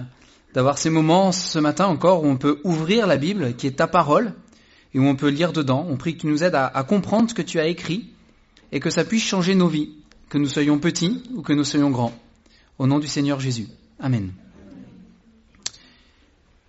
d'avoir 0.53 0.77
ces 0.77 0.89
moments 0.89 1.31
ce 1.31 1.59
matin 1.59 1.85
encore 1.85 2.23
où 2.23 2.27
on 2.27 2.37
peut 2.37 2.59
ouvrir 2.63 3.07
la 3.07 3.17
Bible, 3.17 3.55
qui 3.55 3.67
est 3.67 3.77
ta 3.77 3.87
parole, 3.87 4.33
et 4.93 4.99
où 4.99 5.05
on 5.05 5.15
peut 5.15 5.29
lire 5.29 5.53
dedans. 5.53 5.85
On 5.89 5.97
prie 5.97 6.15
que 6.15 6.21
tu 6.21 6.27
nous 6.27 6.43
aides 6.43 6.55
à, 6.55 6.83
comprendre 6.83 7.29
ce 7.29 7.33
que 7.33 7.41
tu 7.41 7.59
as 7.59 7.67
écrit 7.67 8.09
et 8.71 8.79
que 8.79 8.89
ça 8.89 9.03
puisse 9.03 9.23
changer 9.23 9.55
nos 9.55 9.67
vies, 9.67 9.91
que 10.29 10.37
nous 10.37 10.47
soyons 10.47 10.79
petits 10.79 11.23
ou 11.35 11.41
que 11.41 11.53
nous 11.53 11.63
soyons 11.63 11.89
grands. 11.89 12.13
Au 12.79 12.87
nom 12.87 12.99
du 12.99 13.07
Seigneur 13.07 13.39
Jésus. 13.39 13.67
Amen. 13.99 14.31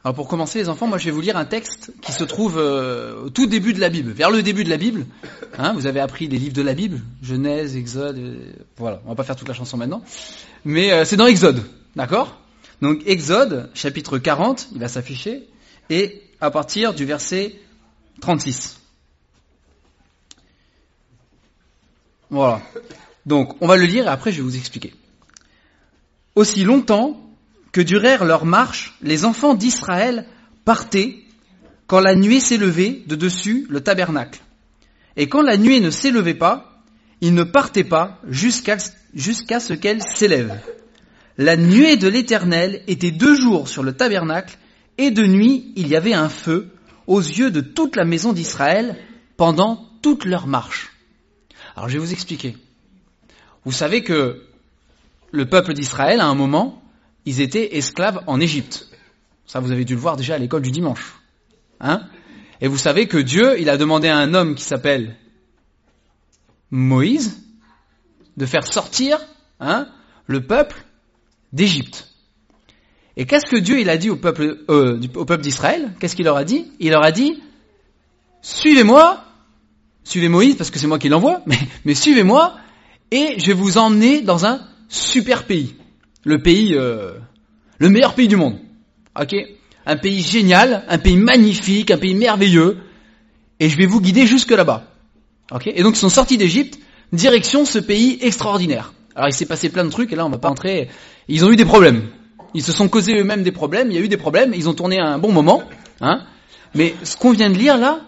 Alors 0.05 0.15
pour 0.15 0.29
commencer 0.29 0.59
les 0.59 0.69
enfants, 0.69 0.87
moi 0.87 0.99
je 0.99 1.07
vais 1.07 1.11
vous 1.11 1.23
lire 1.23 1.39
un 1.39 1.47
texte 1.47 1.91
qui 2.03 2.13
se 2.13 2.25
trouve 2.25 2.59
euh, 2.59 3.25
au 3.25 3.31
tout 3.31 3.47
début 3.47 3.73
de 3.73 3.81
la 3.81 3.89
Bible, 3.89 4.13
vers 4.13 4.31
le 4.31 4.43
début 4.43 4.63
de 4.63 4.69
la 4.69 4.77
Bible. 4.77 5.07
Hein, 5.57 5.73
vous 5.73 5.87
avez 5.87 5.99
appris 5.99 6.29
les 6.29 6.37
livres 6.37 6.53
de 6.53 6.61
la 6.61 6.75
Bible, 6.75 7.01
Genèse, 7.23 7.75
Exode, 7.75 8.19
euh, 8.19 8.53
voilà, 8.77 9.01
on 9.07 9.09
va 9.09 9.15
pas 9.15 9.25
faire 9.25 9.37
toute 9.37 9.49
la 9.49 9.55
chanson 9.55 9.79
maintenant. 9.79 10.03
Mais 10.67 10.93
euh, 10.93 11.07
c'est 11.07 11.17
dans 11.17 11.27
Exode, 11.27 11.65
d'accord? 11.97 12.39
Donc 12.83 13.01
Exode, 13.07 13.71
chapitre 13.73 14.19
40, 14.19 14.69
il 14.75 14.79
va 14.79 14.89
s'afficher, 14.89 15.49
et 15.89 16.21
à 16.39 16.51
partir 16.51 16.93
du 16.93 17.07
verset 17.07 17.55
36. 18.25 18.81
Voilà. 22.31 22.63
Donc 23.27 23.55
on 23.61 23.67
va 23.67 23.77
le 23.77 23.85
lire 23.85 24.07
et 24.07 24.09
après 24.09 24.33
je 24.33 24.39
vais 24.39 24.43
vous 24.43 24.57
expliquer. 24.57 24.95
Aussi 26.35 26.65
longtemps 26.65 27.21
que 27.71 27.83
durèrent 27.83 28.25
leurs 28.25 28.47
marches, 28.47 28.95
les 29.03 29.27
enfants 29.27 29.53
d'Israël 29.55 30.27
partaient 30.65 31.19
quand 31.87 32.01
la 32.01 32.15
nuée 32.15 32.41
s'élevait 32.41 33.03
de 33.07 33.15
dessus 33.15 33.67
le 33.69 33.83
tabernacle. 33.83 34.41
Et 35.17 35.29
quand 35.29 35.43
la 35.43 35.59
nuée 35.59 35.81
ne 35.81 35.91
s'élevait 35.91 36.33
pas, 36.33 36.83
ils 37.21 37.35
ne 37.35 37.45
partaient 37.45 37.85
pas 37.85 38.21
jusqu'à 38.27 38.79
ce 38.79 39.75
qu'elle 39.75 40.01
s'élève. 40.03 40.59
La 41.37 41.59
nuée 41.59 41.99
de 41.99 42.09
l'Éternel 42.09 42.83
était 42.87 43.11
deux 43.11 43.37
jours 43.37 43.69
sur 43.69 43.83
le 43.83 43.93
tabernacle, 43.93 44.57
et 44.97 45.11
de 45.11 45.27
nuit 45.27 45.73
il 45.77 45.89
y 45.89 45.97
avait 45.97 46.15
un 46.15 46.31
feu 46.31 46.74
aux 47.07 47.21
yeux 47.21 47.51
de 47.51 47.61
toute 47.61 47.97
la 47.97 48.05
maison 48.05 48.33
d'Israël 48.33 48.97
pendant 49.37 49.89
toute 50.03 50.25
leur 50.25 50.47
marche. 50.47 50.93
Alors 51.77 51.89
je 51.89 51.95
vais 51.95 52.05
vous 52.05 52.13
expliquer. 52.13 52.57
Vous 53.65 53.73
savez 53.73 54.03
que 54.03 54.43
le 55.31 55.47
peuple 55.47 55.75
d'Israël, 55.75 56.21
à 56.21 56.27
un 56.27 56.35
moment, 56.35 56.83
ils 57.25 57.41
étaient 57.41 57.77
esclaves 57.77 58.23
en 58.27 58.41
Égypte. 58.41 58.89
Ça, 59.47 59.61
vous 59.61 59.73
avez 59.73 59.85
dû 59.85 59.95
le 59.95 60.01
voir 60.01 60.17
déjà 60.17 60.35
à 60.35 60.39
l'école 60.39 60.63
du 60.63 60.71
dimanche. 60.71 61.15
Hein 61.81 62.03
Et 62.61 62.69
vous 62.69 62.79
savez 62.79 63.09
que 63.09 63.19
Dieu, 63.19 63.61
il 63.61 63.69
a 63.69 63.77
demandé 63.77 64.09
à 64.09 64.17
un 64.17 64.35
homme 64.35 64.55
qui 64.55 64.65
s'appelle 64.65 65.17
Moïse 66.71 67.43
de 68.37 68.47
faire 68.47 68.67
sortir 68.67 69.19
hein, 69.61 69.89
le 70.27 70.47
peuple 70.47 70.85
d'Égypte. 71.53 72.14
Et 73.17 73.27
qu'est-ce 73.27 73.47
que 73.47 73.57
Dieu 73.57 73.81
il 73.81 73.89
a 73.91 73.97
dit 73.97 74.11
au 74.11 74.17
peuple, 74.17 74.59
euh, 74.69 75.01
au 75.15 75.25
peuple 75.25 75.43
d'Israël? 75.43 75.93
Qu'est-ce 76.01 76.17
qu'il 76.17 76.25
leur 76.25 76.37
a 76.37 76.45
dit? 76.45 76.67
Il 76.81 76.91
leur 76.91 77.05
a 77.05 77.13
dit 77.13 77.41
suivez-moi, 78.43 79.25
suivez 80.05 80.29
Moïse 80.29 80.57
parce 80.57 80.71
que 80.71 80.79
c'est 80.79 80.87
moi 80.87 80.99
qui 80.99 81.09
l'envoie, 81.09 81.43
mais, 81.85 81.95
suivez-moi 81.95 82.55
et 83.11 83.37
je 83.39 83.47
vais 83.47 83.53
vous 83.53 83.79
emmener 83.79 84.21
dans 84.21 84.47
un 84.47 84.61
super 84.89 85.45
pays 85.45 85.75
le 86.25 86.39
pays, 86.43 86.75
euh, 86.75 87.13
le 87.79 87.89
meilleur 87.89 88.15
pays 88.15 88.29
du 88.29 88.37
monde. 88.37 88.59
Ok? 89.21 89.35
Un 89.87 89.97
pays 89.97 90.23
génial, 90.23 90.85
un 90.89 90.99
pays 90.99 91.17
magnifique, 91.17 91.91
un 91.91 91.99
pays 91.99 92.15
merveilleux, 92.15 92.79
et 93.61 93.69
je 93.69 93.77
vais 93.77 93.87
vous 93.87 94.01
guider 94.01 94.27
jusque 94.27 94.51
là-bas. 94.51 94.85
Ok? 95.53 95.67
Et 95.67 95.83
donc 95.83 95.97
ils 95.97 96.01
sont 96.01 96.09
sortis 96.09 96.39
d'Égypte, 96.39 96.79
direction 97.13 97.65
ce 97.65 97.79
pays 97.79 98.19
extraordinaire. 98.23 98.95
Alors 99.15 99.29
il 99.29 99.35
s'est 99.35 99.47
passé 99.47 99.69
plein 99.69 99.85
de 99.85 99.91
trucs, 99.91 100.13
et 100.13 100.17
là 100.17 100.25
on 100.27 100.31
va 100.31 100.39
pas 100.39 100.49
entrer. 100.49 100.89
Ils 101.29 101.45
ont 101.45 101.51
eu 101.51 101.57
des 101.57 101.67
problèmes. 101.67 102.09
Ils 102.55 102.63
se 102.63 102.73
sont 102.73 102.89
causés 102.89 103.19
eux-mêmes 103.19 103.43
des 103.43 103.53
problèmes, 103.53 103.91
il 103.91 103.97
y 103.97 103.99
a 103.99 104.03
eu 104.03 104.09
des 104.09 104.17
problèmes, 104.17 104.53
ils 104.55 104.69
ont 104.69 104.75
tourné 104.75 104.99
un 104.99 105.19
bon 105.19 105.33
moment. 105.33 105.63
Hein 106.01 106.23
Mais 106.75 106.95
ce 107.03 107.17
qu'on 107.17 107.33
vient 107.33 107.51
de 107.51 107.59
lire 107.59 107.77
là, 107.77 108.01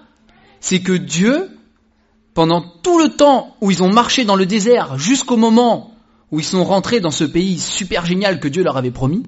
c'est 0.60 0.80
que 0.80 0.92
Dieu, 0.92 1.50
pendant 2.34 2.62
tout 2.82 2.98
le 2.98 3.08
temps 3.08 3.56
où 3.60 3.70
ils 3.70 3.82
ont 3.82 3.92
marché 3.92 4.24
dans 4.24 4.36
le 4.36 4.46
désert, 4.46 4.98
jusqu'au 4.98 5.36
moment 5.36 5.92
où 6.30 6.38
ils 6.38 6.44
sont 6.44 6.64
rentrés 6.64 7.00
dans 7.00 7.10
ce 7.10 7.24
pays 7.24 7.58
super 7.58 8.06
génial 8.06 8.40
que 8.40 8.48
Dieu 8.48 8.62
leur 8.62 8.76
avait 8.76 8.90
promis, 8.90 9.24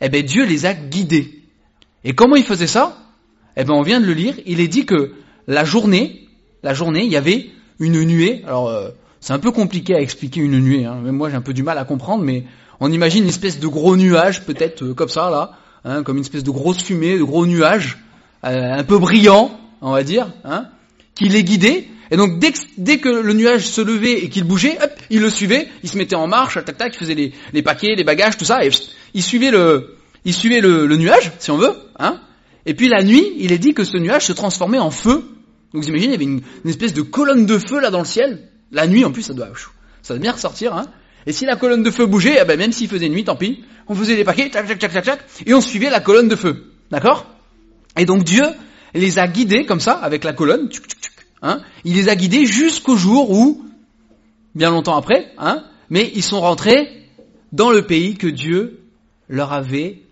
eh 0.00 0.08
ben 0.08 0.24
Dieu 0.24 0.44
les 0.44 0.66
a 0.66 0.74
guidés. 0.74 1.42
Et 2.04 2.14
comment 2.14 2.36
il 2.36 2.44
faisait 2.44 2.66
ça? 2.66 2.98
Eh 3.56 3.64
ben 3.64 3.74
on 3.74 3.82
vient 3.82 4.00
de 4.00 4.06
le 4.06 4.14
lire, 4.14 4.34
il 4.46 4.60
est 4.60 4.68
dit 4.68 4.86
que 4.86 5.14
la 5.46 5.64
journée, 5.64 6.28
la 6.62 6.74
journée, 6.74 7.04
il 7.04 7.10
y 7.10 7.16
avait 7.16 7.50
une 7.78 8.02
nuée. 8.04 8.42
Alors 8.46 8.68
euh, 8.68 8.90
c'est 9.20 9.32
un 9.32 9.38
peu 9.38 9.50
compliqué 9.50 9.94
à 9.94 10.00
expliquer 10.00 10.40
une 10.40 10.58
nuée, 10.60 10.84
hein. 10.86 10.96
moi 11.12 11.28
j'ai 11.28 11.36
un 11.36 11.42
peu 11.42 11.52
du 11.52 11.62
mal 11.62 11.76
à 11.76 11.84
comprendre, 11.84 12.24
mais 12.24 12.44
on 12.80 12.90
imagine 12.90 13.24
une 13.24 13.28
espèce 13.28 13.60
de 13.60 13.66
gros 13.66 13.96
nuage, 13.96 14.42
peut-être 14.44 14.82
euh, 14.82 14.94
comme 14.94 15.08
ça 15.08 15.30
là, 15.30 15.52
hein, 15.84 16.02
comme 16.02 16.16
une 16.16 16.22
espèce 16.22 16.42
de 16.42 16.50
grosse 16.50 16.82
fumée, 16.82 17.18
de 17.18 17.22
gros 17.22 17.46
nuages, 17.46 17.98
euh, 18.44 18.72
un 18.72 18.84
peu 18.84 18.98
brillant, 18.98 19.58
on 19.82 19.92
va 19.92 20.02
dire, 20.02 20.32
hein, 20.44 20.66
qui 21.14 21.28
les 21.28 21.44
guidait. 21.44 21.88
Et 22.10 22.16
donc 22.16 22.40
dès 22.40 22.98
que, 22.98 23.08
le 23.08 23.32
nuage 23.34 23.66
se 23.66 23.80
levait 23.80 24.24
et 24.24 24.28
qu'il 24.30 24.44
bougeait, 24.44 24.78
hop, 24.82 24.90
il 25.10 25.20
le 25.20 25.30
suivait, 25.30 25.68
il 25.84 25.88
se 25.88 25.96
mettait 25.96 26.16
en 26.16 26.26
marche, 26.26 26.54
tac 26.64 26.76
tac, 26.76 26.94
il 26.94 26.98
faisait 26.98 27.32
les, 27.52 27.62
paquets, 27.62 27.94
les 27.94 28.02
bagages, 28.02 28.36
tout 28.36 28.44
ça, 28.44 28.64
et 28.64 28.70
il 29.14 29.22
suivait 29.22 29.50
le, 29.52 29.96
il 30.24 30.34
suivait 30.34 30.60
le, 30.60 30.96
nuage, 30.96 31.30
si 31.38 31.50
on 31.50 31.56
veut, 31.56 31.74
hein. 31.98 32.20
Et 32.66 32.74
puis 32.74 32.88
la 32.88 33.02
nuit, 33.02 33.32
il 33.38 33.52
est 33.52 33.58
dit 33.58 33.72
que 33.72 33.84
ce 33.84 33.96
nuage 33.96 34.26
se 34.26 34.32
transformait 34.32 34.78
en 34.78 34.90
feu. 34.90 35.24
Donc 35.72 35.82
vous 35.82 35.88
imaginez, 35.88 36.08
il 36.08 36.12
y 36.12 36.14
avait 36.14 36.24
une, 36.24 36.42
une 36.64 36.70
espèce 36.70 36.92
de 36.92 37.00
colonne 37.00 37.46
de 37.46 37.58
feu 37.58 37.80
là 37.80 37.90
dans 37.90 38.00
le 38.00 38.04
ciel. 38.04 38.48
La 38.70 38.86
nuit, 38.86 39.04
en 39.04 39.12
plus, 39.12 39.22
ça 39.22 39.32
doit, 39.32 39.48
ça 40.02 40.14
doit 40.14 40.20
bien 40.20 40.32
ressortir, 40.32 40.74
hein. 40.74 40.86
Et 41.26 41.32
si 41.32 41.44
la 41.44 41.56
colonne 41.56 41.82
de 41.82 41.90
feu 41.90 42.06
bougeait, 42.06 42.38
eh 42.40 42.44
ben 42.44 42.58
même 42.58 42.72
s'il 42.72 42.88
faisait 42.88 43.08
nuit, 43.08 43.24
tant 43.24 43.36
pis, 43.36 43.62
on 43.88 43.94
faisait 43.94 44.16
les 44.16 44.24
paquets, 44.24 44.50
tac, 44.50 44.66
tac, 44.66 44.78
tac, 44.78 44.92
tac, 44.92 45.04
tac, 45.04 45.20
et 45.46 45.54
on 45.54 45.60
suivait 45.60 45.90
la 45.90 46.00
colonne 46.00 46.28
de 46.28 46.36
feu. 46.36 46.72
D'accord? 46.90 47.26
Et 47.98 48.04
donc 48.04 48.24
Dieu 48.24 48.44
les 48.94 49.18
a 49.18 49.28
guidés 49.28 49.66
comme 49.66 49.80
ça, 49.80 49.92
avec 49.92 50.24
la 50.24 50.32
colonne, 50.32 50.68
tchuc, 50.68 50.86
tchuc, 50.86 51.00
tchuc, 51.00 51.26
hein, 51.42 51.60
il 51.84 51.94
les 51.94 52.08
a 52.08 52.16
guidés 52.16 52.46
jusqu'au 52.46 52.96
jour 52.96 53.30
où, 53.30 53.64
bien 54.54 54.70
longtemps 54.70 54.96
après, 54.96 55.32
hein, 55.38 55.64
mais 55.90 56.10
ils 56.14 56.22
sont 56.22 56.40
rentrés 56.40 57.06
dans 57.52 57.70
le 57.70 57.82
pays 57.82 58.16
que 58.16 58.26
Dieu 58.26 58.80
leur 59.28 59.52
avait 59.52 60.02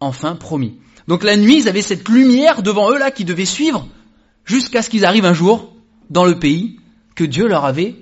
enfin 0.00 0.36
promis. 0.36 0.78
Donc 1.06 1.22
la 1.22 1.36
nuit, 1.36 1.58
ils 1.58 1.68
avaient 1.68 1.82
cette 1.82 2.08
lumière 2.08 2.62
devant 2.62 2.90
eux 2.90 2.98
là 2.98 3.10
qui 3.10 3.24
devait 3.24 3.44
suivre 3.44 3.86
jusqu'à 4.44 4.82
ce 4.82 4.90
qu'ils 4.90 5.04
arrivent 5.04 5.26
un 5.26 5.34
jour 5.34 5.74
dans 6.10 6.24
le 6.24 6.38
pays 6.38 6.78
que 7.14 7.24
Dieu 7.24 7.46
leur 7.46 7.64
avait 7.64 7.96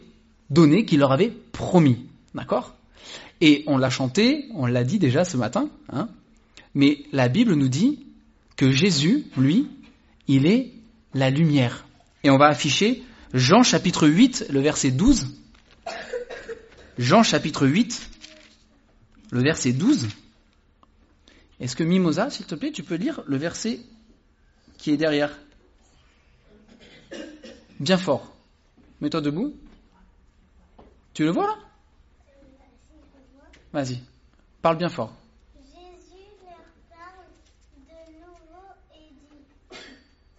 donné, 0.50 0.84
qu'il 0.84 1.00
leur 1.00 1.12
avait 1.12 1.32
promis. 1.52 2.06
D'accord? 2.34 2.74
Et 3.40 3.64
on 3.66 3.76
l'a 3.76 3.90
chanté, 3.90 4.48
on 4.54 4.66
l'a 4.66 4.84
dit 4.84 4.98
déjà 4.98 5.24
ce 5.24 5.36
matin, 5.36 5.68
hein, 5.90 6.08
mais 6.74 7.04
la 7.12 7.28
Bible 7.28 7.54
nous 7.54 7.68
dit 7.68 8.06
que 8.56 8.70
Jésus, 8.70 9.24
lui, 9.36 9.68
il 10.28 10.46
est 10.46 10.72
la 11.14 11.30
lumière. 11.30 11.84
Et 12.24 12.30
on 12.30 12.38
va 12.38 12.46
afficher 12.46 13.02
Jean 13.34 13.62
chapitre 13.62 14.08
8, 14.08 14.46
le 14.50 14.60
verset 14.60 14.90
12. 14.90 15.28
Jean 16.98 17.22
chapitre 17.22 17.66
8, 17.66 18.10
le 19.30 19.42
verset 19.42 19.72
12. 19.72 20.08
Est-ce 21.60 21.76
que 21.76 21.84
Mimosa, 21.84 22.30
s'il 22.30 22.46
te 22.46 22.54
plaît, 22.54 22.72
tu 22.72 22.82
peux 22.82 22.94
lire 22.94 23.22
le 23.26 23.36
verset 23.36 23.80
qui 24.78 24.90
est 24.90 24.96
derrière? 24.96 25.30
Bien 27.80 27.98
fort. 27.98 28.34
Mets-toi 29.00 29.20
debout. 29.20 29.54
Tu 31.14 31.24
le 31.24 31.30
vois 31.30 31.46
là? 31.46 31.58
Vas-y. 33.72 34.02
Parle 34.60 34.76
bien 34.76 34.90
fort. 34.90 35.14
Jésus 35.56 36.28
leur 36.44 36.60
parle 36.90 37.24
de 37.88 38.12
nouveau 38.20 38.68
et 38.94 39.08
dit 39.14 39.78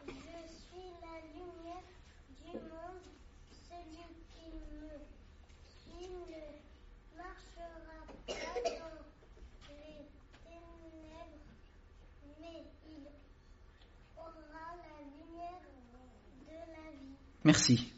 Je 0.05 0.12
suis 0.13 0.89
la 1.01 1.17
lumière 1.34 1.81
du 2.45 2.53
monde. 2.53 3.01
Celui 3.67 4.05
qui 4.29 4.45
me 4.53 5.01
suit 5.81 6.13
ne 6.29 7.17
marchera 7.17 7.67
pas 7.88 8.38
dans 8.69 9.01
les 9.67 10.05
ténèbres, 10.45 11.41
mais 12.39 12.62
il 12.86 13.08
aura 14.15 14.67
la 14.77 14.95
lumière 15.10 15.62
de 16.45 16.58
la 16.71 16.86
vie. 16.91 17.17
Merci. 17.43 17.91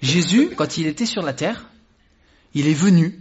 Jésus, 0.00 0.50
quand 0.54 0.78
il 0.78 0.86
était 0.86 1.06
sur 1.06 1.22
la 1.22 1.32
terre, 1.32 1.68
il 2.54 2.68
est 2.68 2.74
venu 2.74 3.18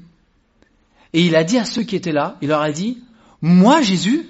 et 1.13 1.26
il 1.26 1.36
a 1.36 1.43
dit 1.43 1.58
à 1.58 1.65
ceux 1.65 1.84
qui 1.84 1.95
étaient 1.95 2.12
là, 2.12 2.38
il 2.41 2.49
leur 2.49 2.62
a 2.62 2.71
dit, 2.71 3.04
moi 3.41 3.82
Jésus, 3.82 4.28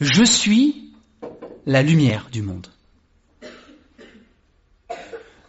je 0.00 0.24
suis 0.24 0.90
la 1.66 1.82
lumière 1.82 2.28
du 2.32 2.42
monde. 2.42 2.66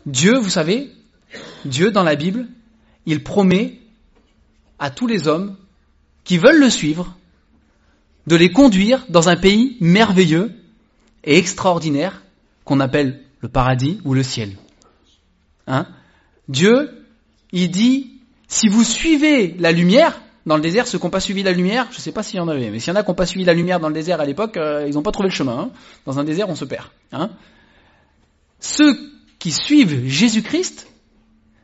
Dieu, 0.06 0.38
vous 0.38 0.50
savez, 0.50 0.92
Dieu 1.66 1.92
dans 1.92 2.04
la 2.04 2.16
Bible, 2.16 2.48
il 3.06 3.24
promet 3.24 3.80
à 4.80 4.90
tous 4.90 5.08
les 5.08 5.28
hommes 5.28 5.56
qui 6.26 6.38
veulent 6.38 6.60
le 6.60 6.70
suivre 6.70 7.16
de 8.28 8.36
les 8.36 8.52
conduire 8.52 9.06
dans 9.10 9.30
un 9.30 9.36
pays 9.36 9.78
merveilleux 9.80 10.52
et 11.24 11.38
extraordinaire 11.38 12.24
qu'on 12.66 12.80
appelle 12.80 13.22
le 13.40 13.50
paradis 13.50 14.00
ou 14.04 14.14
le 14.14 14.24
ciel. 14.24 14.58
Hein? 15.68 15.88
Dieu, 16.50 17.06
il 17.52 17.72
dit, 17.72 18.20
si 18.48 18.68
vous 18.68 18.84
suivez 18.84 19.56
la 19.58 19.72
lumière, 19.72 20.22
dans 20.46 20.56
le 20.58 20.62
désert, 20.62 20.88
ceux 20.88 20.98
qui 20.98 21.06
n'ont 21.06 21.10
pas 21.10 21.22
suivi 21.22 21.42
la 21.42 21.54
lumière, 21.54 21.88
je 21.92 21.98
ne 21.98 22.02
sais 22.02 22.12
pas 22.12 22.22
s'il 22.22 22.38
y 22.38 22.40
en 22.40 22.48
avait, 22.50 22.70
mais 22.70 22.80
s'il 22.80 22.94
y 22.94 22.96
en 22.96 23.00
a 23.00 23.04
qui 23.04 23.10
n'ont 23.10 23.16
pas 23.16 23.26
suivi 23.26 23.46
la 23.46 23.54
lumière 23.54 23.80
dans 23.80 23.88
le 23.88 23.94
désert 23.94 24.20
à 24.20 24.26
l'époque, 24.26 24.58
euh, 24.58 24.86
ils 24.88 24.96
n'ont 24.96 25.02
pas 25.02 25.12
trouvé 25.12 25.30
le 25.30 25.34
chemin. 25.34 25.58
Hein. 25.58 25.72
Dans 26.06 26.20
un 26.20 26.24
désert, 26.24 26.50
on 26.50 26.56
se 26.56 26.66
perd. 26.66 26.88
Hein. 27.14 27.30
Ceux 28.60 28.98
qui 29.40 29.52
suivent 29.52 30.06
Jésus-Christ, 30.06 30.88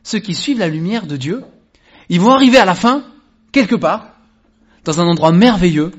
ceux 0.02 0.18
qui 0.18 0.34
suivent 0.34 0.58
la 0.58 0.68
lumière 0.68 1.06
de 1.06 1.16
Dieu, 1.16 1.44
ils 2.08 2.20
vont 2.20 2.32
arriver 2.32 2.58
à 2.58 2.64
la 2.64 2.74
fin, 2.74 3.04
quelque 3.52 3.74
part, 3.74 4.14
dans 4.84 5.00
un 5.00 5.06
endroit 5.06 5.32
merveilleux, 5.32 5.92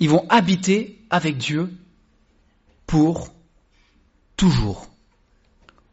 ils 0.00 0.10
vont 0.10 0.26
habiter 0.28 0.98
avec 1.08 1.38
Dieu 1.38 1.70
pour 2.86 3.28
toujours. 4.36 4.88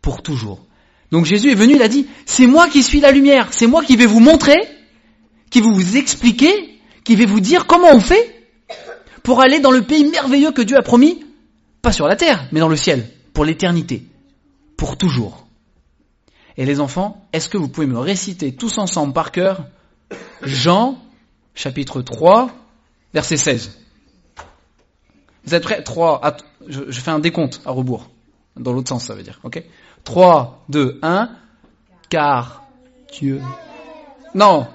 Pour 0.01 0.23
toujours. 0.23 0.65
Donc 1.11 1.25
Jésus 1.25 1.51
est 1.51 1.55
venu, 1.55 1.75
il 1.75 1.83
a 1.83 1.87
dit, 1.87 2.07
c'est 2.25 2.47
moi 2.47 2.67
qui 2.67 2.81
suis 2.81 2.99
la 2.99 3.11
lumière, 3.11 3.49
c'est 3.51 3.67
moi 3.67 3.83
qui 3.83 3.95
vais 3.95 4.07
vous 4.07 4.19
montrer 4.19 4.59
qui 5.53 5.61
va 5.61 5.69
vous 5.69 5.97
expliquer, 5.97 6.79
qui 7.03 7.15
va 7.15 7.27
vous 7.27 7.39
dire 7.39 7.67
comment 7.67 7.89
on 7.93 7.99
fait 7.99 8.43
pour 9.21 9.39
aller 9.39 9.59
dans 9.59 9.69
le 9.69 9.83
pays 9.83 10.03
merveilleux 10.03 10.51
que 10.51 10.63
Dieu 10.63 10.75
a 10.75 10.81
promis, 10.81 11.23
pas 11.83 11.91
sur 11.91 12.07
la 12.07 12.15
terre, 12.15 12.47
mais 12.51 12.59
dans 12.59 12.69
le 12.69 12.75
ciel, 12.75 13.07
pour 13.33 13.45
l'éternité, 13.45 14.03
pour 14.77 14.97
toujours. 14.97 15.45
Et 16.57 16.65
les 16.65 16.79
enfants, 16.79 17.27
est-ce 17.33 17.49
que 17.49 17.57
vous 17.59 17.67
pouvez 17.67 17.85
me 17.85 17.99
réciter 17.99 18.55
tous 18.55 18.79
ensemble 18.79 19.13
par 19.13 19.31
cœur 19.31 19.67
Jean, 20.41 20.97
chapitre 21.53 22.01
3, 22.01 22.49
verset 23.13 23.37
16 23.37 23.77
Vous 25.45 25.53
êtes 25.53 25.63
prêts? 25.63 25.83
3, 25.83 26.35
je, 26.67 26.81
je 26.87 26.99
fais 26.99 27.11
un 27.11 27.19
décompte 27.19 27.61
à 27.63 27.69
rebours. 27.69 28.09
Dans 28.55 28.73
l'autre 28.73 28.89
sens, 28.89 29.05
ça 29.05 29.13
veut 29.13 29.21
dire, 29.21 29.39
ok? 29.43 29.63
3, 30.03 30.65
2, 30.69 30.97
1, 31.03 31.29
car 32.09 32.63
Dieu... 33.11 33.39
Non, 34.33 34.65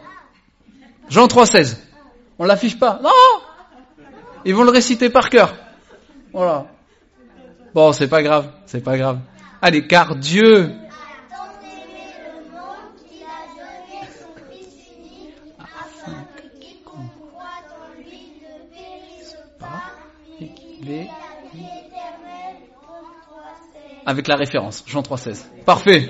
Jean 1.09 1.27
3,16. 1.27 1.77
On 2.39 2.45
l'affiche 2.45 2.79
pas. 2.79 3.01
Non 3.03 3.11
Ils 4.45 4.55
vont 4.55 4.65
le 4.65 4.71
réciter 4.71 5.11
par 5.11 5.31
cœur. 5.31 5.55
Voilà. 6.33 6.67
Bon, 7.75 7.93
c'est 7.93 8.09
pas 8.09 8.23
grave, 8.23 8.51
c'est 8.67 8.83
pas 8.83 8.97
grave. 8.97 9.19
Allez, 9.61 9.87
car 9.87 10.17
Dieu 10.17 10.73
avec 24.09 24.27
la 24.27 24.37
référence, 24.37 24.83
Jean 24.87 25.03
3,16. 25.03 25.45
Parfait. 25.67 26.09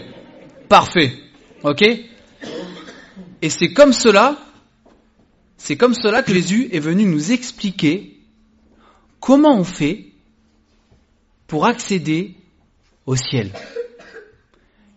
Parfait. 0.69 1.13
Ok? 1.65 1.83
Et 3.43 3.51
c'est 3.51 3.73
comme 3.73 3.93
cela, 3.93 4.37
c'est 5.59 5.77
comme 5.77 5.95
cela 5.95 6.23
que 6.23 6.33
Jésus 6.33 6.69
est 6.73 6.81
venu 6.81 7.05
nous 7.05 7.33
expliquer 7.33 8.17
comment 9.21 9.59
on 9.59 9.65
fait 9.65 10.07
pour 11.49 11.67
accéder 11.67 12.35
au 13.05 13.17
ciel. 13.17 13.53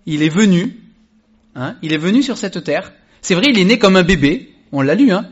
Il 0.06 0.24
est 0.24 0.30
venu, 0.30 0.78
hein, 1.56 1.76
il 1.82 1.94
est 1.94 1.98
venu 1.98 2.24
sur 2.24 2.38
cette 2.38 2.64
terre. 2.64 2.94
C'est 3.22 3.36
vrai, 3.36 3.48
il 3.50 3.60
est 3.60 3.66
né 3.66 3.80
comme 3.80 3.96
un 3.96 4.04
bébé. 4.04 4.54
On 4.72 4.82
l'a 4.82 4.96
lu, 4.96 5.12
hein. 5.12 5.28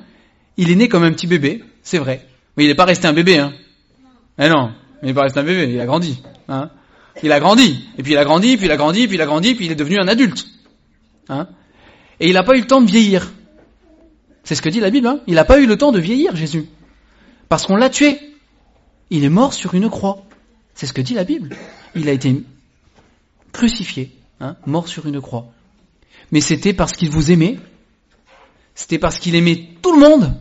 Il 0.57 0.71
est 0.71 0.75
né 0.75 0.89
comme 0.89 1.03
un 1.03 1.11
petit 1.11 1.27
bébé, 1.27 1.63
c'est 1.83 1.99
vrai. 1.99 2.27
Mais 2.57 2.65
il 2.65 2.67
n'est 2.67 2.75
pas 2.75 2.85
resté 2.85 3.07
un 3.07 3.13
bébé, 3.13 3.37
hein. 3.37 3.53
Eh 4.37 4.49
non, 4.49 4.73
il 5.01 5.07
n'est 5.07 5.13
pas 5.13 5.23
resté 5.23 5.39
un 5.39 5.43
bébé, 5.43 5.71
il 5.71 5.79
a 5.79 5.85
grandi, 5.85 6.21
hein. 6.47 6.71
Il 7.21 7.31
a 7.31 7.39
grandi, 7.39 7.85
et 7.97 8.03
puis 8.03 8.13
il 8.13 8.17
a 8.17 8.25
grandi, 8.25 8.57
puis 8.57 8.65
il 8.65 8.71
a 8.71 8.77
grandi, 8.77 9.07
puis 9.07 9.15
il 9.15 9.21
a 9.21 9.25
grandi, 9.25 9.55
puis 9.55 9.65
il 9.65 9.71
est 9.71 9.75
devenu 9.75 9.97
un 9.99 10.07
adulte, 10.07 10.47
hein. 11.29 11.47
Et 12.19 12.27
il 12.27 12.33
n'a 12.33 12.43
pas 12.43 12.55
eu 12.55 12.61
le 12.61 12.67
temps 12.67 12.81
de 12.81 12.89
vieillir. 12.89 13.31
C'est 14.49 14.55
ce 14.55 14.63
que 14.63 14.69
dit 14.69 14.79
la 14.79 14.89
Bible, 14.89 15.05
hein. 15.05 15.19
Il 15.27 15.35
n'a 15.35 15.45
pas 15.45 15.59
eu 15.59 15.67
le 15.67 15.77
temps 15.77 15.91
de 15.91 15.99
vieillir, 15.99 16.35
Jésus. 16.35 16.65
Parce 17.49 17.67
qu'on 17.67 17.75
l'a 17.75 17.87
tué. 17.87 18.17
Il 19.11 19.23
est 19.23 19.29
mort 19.29 19.53
sur 19.53 19.75
une 19.75 19.91
croix. 19.91 20.23
C'est 20.73 20.87
ce 20.87 20.93
que 20.93 21.01
dit 21.01 21.13
la 21.13 21.23
Bible. 21.23 21.55
Il 21.93 22.09
a 22.09 22.13
été 22.13 22.35
crucifié, 23.51 24.11
hein, 24.39 24.55
mort 24.65 24.87
sur 24.87 25.05
une 25.05 25.21
croix. 25.21 25.51
Mais 26.31 26.41
c'était 26.41 26.73
parce 26.73 26.93
qu'il 26.93 27.11
vous 27.11 27.29
aimait, 27.29 27.59
c'était 28.73 28.97
parce 28.97 29.19
qu'il 29.19 29.35
aimait 29.35 29.67
tout 29.83 29.93
le 29.93 29.99
monde, 29.99 30.35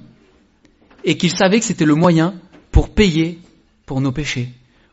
et 1.05 1.19
qu'il 1.19 1.31
savait 1.31 1.59
que 1.59 1.67
c'était 1.67 1.85
le 1.85 1.95
moyen 1.95 2.33
pour 2.71 2.89
payer 2.89 3.39
pour 3.85 4.01
nos 4.01 4.11
péchés, 4.11 4.49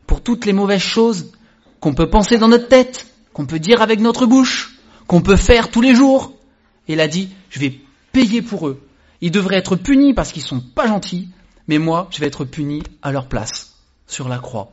pour 0.06 0.20
toutes 0.20 0.44
les 0.44 0.52
mauvaises 0.52 0.82
choses 0.82 1.32
qu'on 1.80 1.94
peut 1.94 2.10
penser 2.10 2.36
dans 2.36 2.48
notre 2.48 2.68
tête, 2.68 3.06
qu'on 3.32 3.46
peut 3.46 3.60
dire 3.60 3.80
avec 3.80 3.98
notre 3.98 4.26
bouche, 4.26 4.76
qu'on 5.06 5.22
peut 5.22 5.36
faire 5.36 5.70
tous 5.70 5.80
les 5.80 5.94
jours. 5.94 6.34
Et 6.86 6.92
il 6.92 7.00
a 7.00 7.08
dit, 7.08 7.30
je 7.48 7.60
vais 7.60 7.80
payer 8.12 8.42
pour 8.42 8.68
eux. 8.68 8.85
Ils 9.26 9.32
devraient 9.32 9.56
être 9.56 9.74
punis 9.74 10.14
parce 10.14 10.30
qu'ils 10.30 10.44
sont 10.44 10.60
pas 10.60 10.86
gentils, 10.86 11.30
mais 11.66 11.78
moi, 11.78 12.06
je 12.12 12.20
vais 12.20 12.28
être 12.28 12.44
puni 12.44 12.84
à 13.02 13.10
leur 13.10 13.26
place, 13.26 13.74
sur 14.06 14.28
la 14.28 14.38
croix. 14.38 14.70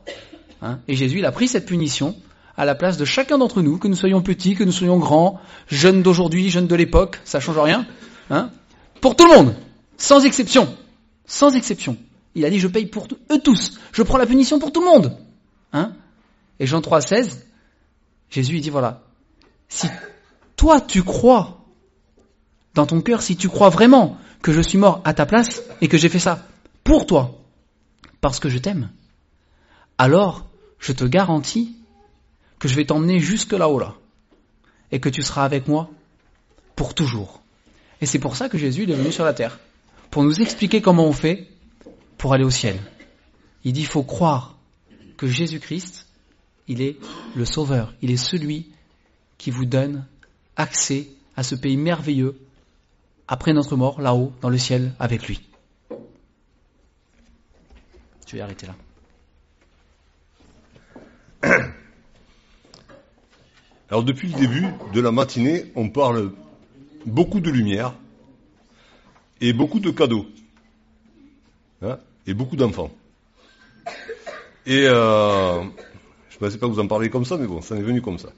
Hein 0.62 0.78
et 0.86 0.94
Jésus, 0.94 1.18
il 1.18 1.24
a 1.24 1.32
pris 1.32 1.48
cette 1.48 1.66
punition 1.66 2.14
à 2.56 2.64
la 2.64 2.76
place 2.76 2.96
de 2.96 3.04
chacun 3.04 3.38
d'entre 3.38 3.62
nous, 3.62 3.78
que 3.78 3.88
nous 3.88 3.96
soyons 3.96 4.22
petits, 4.22 4.54
que 4.54 4.62
nous 4.62 4.70
soyons 4.70 4.96
grands, 4.96 5.40
jeunes 5.66 6.04
d'aujourd'hui, 6.04 6.50
jeunes 6.50 6.68
de 6.68 6.74
l'époque, 6.76 7.20
ça 7.24 7.40
change 7.40 7.58
rien. 7.58 7.84
Hein 8.30 8.52
pour 9.00 9.16
tout 9.16 9.26
le 9.26 9.34
monde, 9.34 9.56
sans 9.96 10.24
exception, 10.24 10.72
sans 11.26 11.56
exception. 11.56 11.96
Il 12.36 12.44
a 12.44 12.50
dit, 12.50 12.60
je 12.60 12.68
paye 12.68 12.86
pour 12.86 13.08
eux 13.32 13.40
tous, 13.40 13.80
je 13.90 14.04
prends 14.04 14.18
la 14.18 14.26
punition 14.26 14.60
pour 14.60 14.70
tout 14.70 14.82
le 14.82 14.86
monde. 14.86 15.18
Hein 15.72 15.94
et 16.60 16.66
Jean 16.68 16.80
3, 16.80 17.00
16, 17.00 17.44
Jésus 18.30 18.54
il 18.54 18.60
dit, 18.60 18.70
voilà, 18.70 19.02
si 19.68 19.88
toi 20.54 20.80
tu 20.80 21.02
crois 21.02 21.64
dans 22.74 22.86
ton 22.86 23.00
cœur, 23.00 23.20
si 23.20 23.34
tu 23.34 23.48
crois 23.48 23.68
vraiment 23.68 24.16
que 24.44 24.52
je 24.52 24.60
suis 24.60 24.76
mort 24.76 25.00
à 25.04 25.14
ta 25.14 25.24
place 25.24 25.62
et 25.80 25.88
que 25.88 25.96
j'ai 25.96 26.10
fait 26.10 26.18
ça 26.18 26.46
pour 26.84 27.06
toi, 27.06 27.40
parce 28.20 28.38
que 28.38 28.50
je 28.50 28.58
t'aime, 28.58 28.90
alors 29.96 30.46
je 30.78 30.92
te 30.92 31.04
garantis 31.04 31.74
que 32.58 32.68
je 32.68 32.74
vais 32.74 32.84
t'emmener 32.84 33.20
jusque 33.20 33.54
là-haut 33.54 33.78
là, 33.78 33.94
et 34.92 35.00
que 35.00 35.08
tu 35.08 35.22
seras 35.22 35.46
avec 35.46 35.66
moi 35.66 35.88
pour 36.76 36.92
toujours. 36.92 37.40
Et 38.02 38.06
c'est 38.06 38.18
pour 38.18 38.36
ça 38.36 38.50
que 38.50 38.58
Jésus 38.58 38.82
est 38.82 38.94
venu 38.94 39.12
sur 39.12 39.24
la 39.24 39.32
terre, 39.32 39.58
pour 40.10 40.22
nous 40.22 40.42
expliquer 40.42 40.82
comment 40.82 41.06
on 41.06 41.14
fait 41.14 41.48
pour 42.18 42.34
aller 42.34 42.44
au 42.44 42.50
ciel. 42.50 42.78
Il 43.64 43.72
dit, 43.72 43.80
il 43.80 43.86
faut 43.86 44.02
croire 44.02 44.58
que 45.16 45.26
Jésus-Christ, 45.26 46.06
il 46.68 46.82
est 46.82 46.98
le 47.34 47.46
Sauveur, 47.46 47.94
il 48.02 48.10
est 48.10 48.18
celui 48.18 48.72
qui 49.38 49.50
vous 49.50 49.64
donne 49.64 50.04
accès 50.54 51.08
à 51.34 51.42
ce 51.42 51.54
pays 51.54 51.78
merveilleux 51.78 52.38
après 53.28 53.52
notre 53.52 53.76
mort, 53.76 54.00
là-haut, 54.00 54.32
dans 54.40 54.48
le 54.48 54.58
ciel, 54.58 54.92
avec 54.98 55.26
lui. 55.26 55.40
Je 58.26 58.36
vais 58.36 58.40
arrêter 58.42 58.66
là. 58.66 58.74
Alors 63.90 64.02
depuis 64.02 64.28
le 64.28 64.38
début 64.38 64.66
de 64.92 65.00
la 65.00 65.12
matinée, 65.12 65.70
on 65.76 65.88
parle 65.88 66.32
beaucoup 67.06 67.40
de 67.40 67.50
lumière 67.50 67.94
et 69.40 69.52
beaucoup 69.52 69.78
de 69.78 69.90
cadeaux 69.90 70.26
hein, 71.82 71.98
et 72.26 72.34
beaucoup 72.34 72.56
d'enfants. 72.56 72.90
Et 74.66 74.86
euh, 74.86 75.60
je 76.30 76.36
ne 76.36 76.38
pensais 76.40 76.58
pas 76.58 76.66
vous 76.66 76.80
en 76.80 76.86
parler 76.86 77.10
comme 77.10 77.26
ça, 77.26 77.36
mais 77.36 77.46
bon, 77.46 77.60
ça 77.60 77.76
est 77.76 77.82
venu 77.82 78.00
comme 78.00 78.18
ça. 78.18 78.30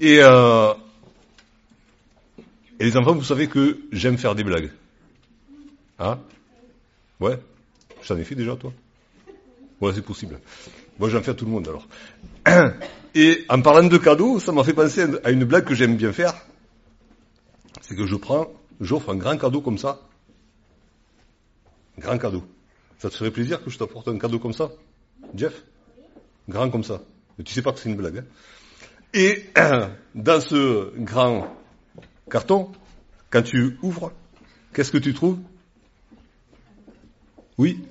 Et, 0.00 0.18
euh, 0.20 0.74
et 2.80 2.84
les 2.84 2.96
enfants, 2.96 3.14
vous 3.14 3.24
savez 3.24 3.48
que 3.48 3.78
j'aime 3.92 4.18
faire 4.18 4.34
des 4.34 4.44
blagues. 4.44 4.70
Hein? 5.98 6.18
Ouais? 7.20 7.38
J'en 8.02 8.16
ai 8.16 8.24
fait 8.24 8.34
déjà, 8.34 8.56
toi? 8.56 8.72
Ouais, 9.80 9.92
c'est 9.94 10.04
possible. 10.04 10.40
Moi, 10.98 11.08
j'en 11.08 11.22
fais 11.22 11.30
à 11.30 11.34
tout 11.34 11.44
le 11.44 11.50
monde, 11.50 11.68
alors. 11.68 11.86
Et 13.14 13.44
en 13.48 13.60
parlant 13.62 13.88
de 13.88 13.96
cadeaux, 13.96 14.40
ça 14.40 14.50
m'a 14.52 14.64
fait 14.64 14.72
penser 14.72 15.06
à 15.22 15.30
une 15.30 15.44
blague 15.44 15.64
que 15.64 15.74
j'aime 15.74 15.96
bien 15.96 16.12
faire. 16.12 16.34
C'est 17.80 17.94
que 17.94 18.06
je 18.06 18.16
prends, 18.16 18.48
j'offre 18.80 19.10
un 19.10 19.16
grand 19.16 19.36
cadeau 19.36 19.60
comme 19.60 19.78
ça. 19.78 20.00
Grand 21.98 22.18
cadeau. 22.18 22.42
Ça 22.98 23.08
te 23.08 23.14
ferait 23.14 23.30
plaisir 23.30 23.62
que 23.62 23.70
je 23.70 23.78
t'apporte 23.78 24.08
un 24.08 24.18
cadeau 24.18 24.40
comme 24.40 24.52
ça? 24.52 24.70
Jeff? 25.34 25.62
Grand 26.48 26.70
comme 26.70 26.82
ça. 26.82 27.02
Mais 27.38 27.44
tu 27.44 27.52
sais 27.52 27.62
pas 27.62 27.72
que 27.72 27.78
c'est 27.78 27.88
une 27.88 27.96
blague. 27.96 28.18
Hein? 28.18 28.24
Et 29.12 29.44
dans 30.14 30.40
ce 30.40 30.92
grand 30.98 31.56
carton, 32.30 32.70
quand 33.30 33.42
tu 33.42 33.76
ouvres, 33.82 34.12
qu'est-ce 34.72 34.90
que 34.90 34.98
tu 34.98 35.14
trouves? 35.14 35.38
Oui? 37.58 37.84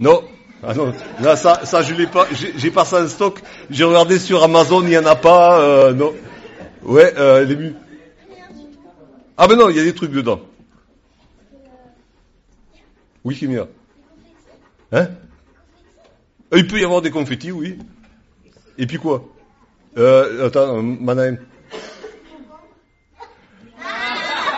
Non? 0.00 0.22
Ah 0.62 0.72
non, 0.72 0.94
là 1.20 1.36
ça, 1.36 1.66
ça 1.66 1.82
je 1.82 1.94
l'ai 1.94 2.06
pas, 2.06 2.26
j'ai 2.32 2.70
pas 2.70 2.86
ça 2.86 3.02
en 3.04 3.08
stock. 3.08 3.42
J'ai 3.68 3.84
regardé 3.84 4.18
sur 4.18 4.42
Amazon, 4.42 4.82
il 4.82 4.90
y 4.92 4.98
en 4.98 5.04
a 5.04 5.14
pas. 5.14 5.60
Euh, 5.60 5.92
non. 5.92 6.14
Ouais, 6.82 7.12
euh, 7.18 7.44
l'ému. 7.44 7.74
Ah 9.36 9.46
ben 9.46 9.56
non, 9.56 9.68
il 9.68 9.76
y 9.76 9.80
a 9.80 9.84
des 9.84 9.94
trucs 9.94 10.12
dedans. 10.12 10.40
Oui, 13.24 13.36
Kimia. 13.36 13.66
Hein? 14.92 15.08
Euh, 16.52 16.58
Il 16.58 16.66
peut 16.66 16.78
y 16.78 16.84
avoir 16.84 17.02
des 17.02 17.10
confettis, 17.10 17.52
oui. 17.52 17.78
Et 18.78 18.86
puis 18.86 18.98
quoi? 18.98 19.24
Euh, 19.98 20.46
Attends. 20.46 20.82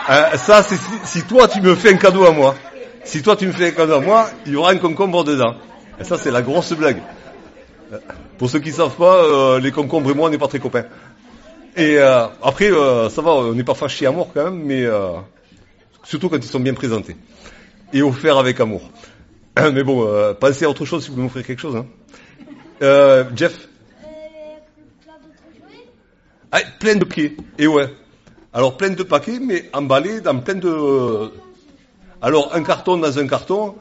Euh, 0.09 0.37
ça, 0.37 0.63
c'est 0.63 0.77
si, 0.77 0.91
si, 1.03 1.23
toi 1.23 1.47
tu 1.47 1.61
me 1.61 1.75
fais 1.75 1.93
un 1.93 1.97
cadeau 1.97 2.25
à 2.25 2.31
moi. 2.31 2.55
Si 3.03 3.21
toi 3.21 3.35
tu 3.35 3.47
me 3.47 3.51
fais 3.51 3.67
un 3.67 3.71
cadeau 3.71 3.93
à 3.93 4.01
moi, 4.01 4.29
il 4.45 4.53
y 4.53 4.55
aura 4.55 4.71
un 4.71 4.77
concombre 4.77 5.23
dedans. 5.23 5.55
Et 5.99 6.03
ça, 6.03 6.17
c'est 6.17 6.31
la 6.31 6.41
grosse 6.41 6.73
blague. 6.73 7.01
Euh, 7.91 7.99
pour 8.37 8.49
ceux 8.49 8.59
qui 8.59 8.71
savent 8.71 8.95
pas, 8.95 9.23
euh, 9.23 9.59
les 9.59 9.71
concombres 9.71 10.11
et 10.11 10.13
moi, 10.13 10.27
on 10.27 10.31
n'est 10.31 10.37
pas 10.37 10.47
très 10.47 10.59
copains. 10.59 10.85
Et 11.77 11.99
euh, 11.99 12.25
après, 12.41 12.71
euh, 12.71 13.07
ça 13.07 13.21
va, 13.21 13.33
on 13.33 13.53
n'est 13.53 13.63
pas 13.63 13.75
fâchés 13.75 14.07
à 14.07 14.11
mort 14.11 14.31
quand 14.33 14.45
même, 14.45 14.63
mais 14.63 14.83
euh, 14.83 15.11
surtout 16.03 16.27
quand 16.27 16.37
ils 16.37 16.43
sont 16.43 16.59
bien 16.59 16.73
présentés 16.73 17.15
et 17.93 18.01
offerts 18.01 18.39
avec 18.39 18.59
amour. 18.59 18.89
Mais 19.73 19.83
bon, 19.83 20.35
pensez 20.39 20.65
à 20.65 20.69
autre 20.69 20.85
chose 20.85 21.03
si 21.03 21.11
vous 21.11 21.21
m'offrez 21.21 21.43
quelque 21.43 21.59
chose. 21.59 21.75
Hein. 21.75 21.85
Jeff 23.35 23.67
ah, 26.51 26.59
Plein 26.79 26.95
de 26.95 27.05
paquets. 27.05 27.37
Et 27.59 27.67
ouais. 27.67 27.89
Alors 28.57 28.75
plein 28.75 28.89
de 28.89 29.03
paquets, 29.03 29.37
mais 29.39 29.69
emballés 29.71 30.19
dans 30.19 30.39
plein 30.39 30.55
de... 30.55 31.31
Alors 32.23 32.55
un 32.55 32.63
carton 32.63 32.97
dans 32.97 33.19
un 33.19 33.27
carton, 33.27 33.75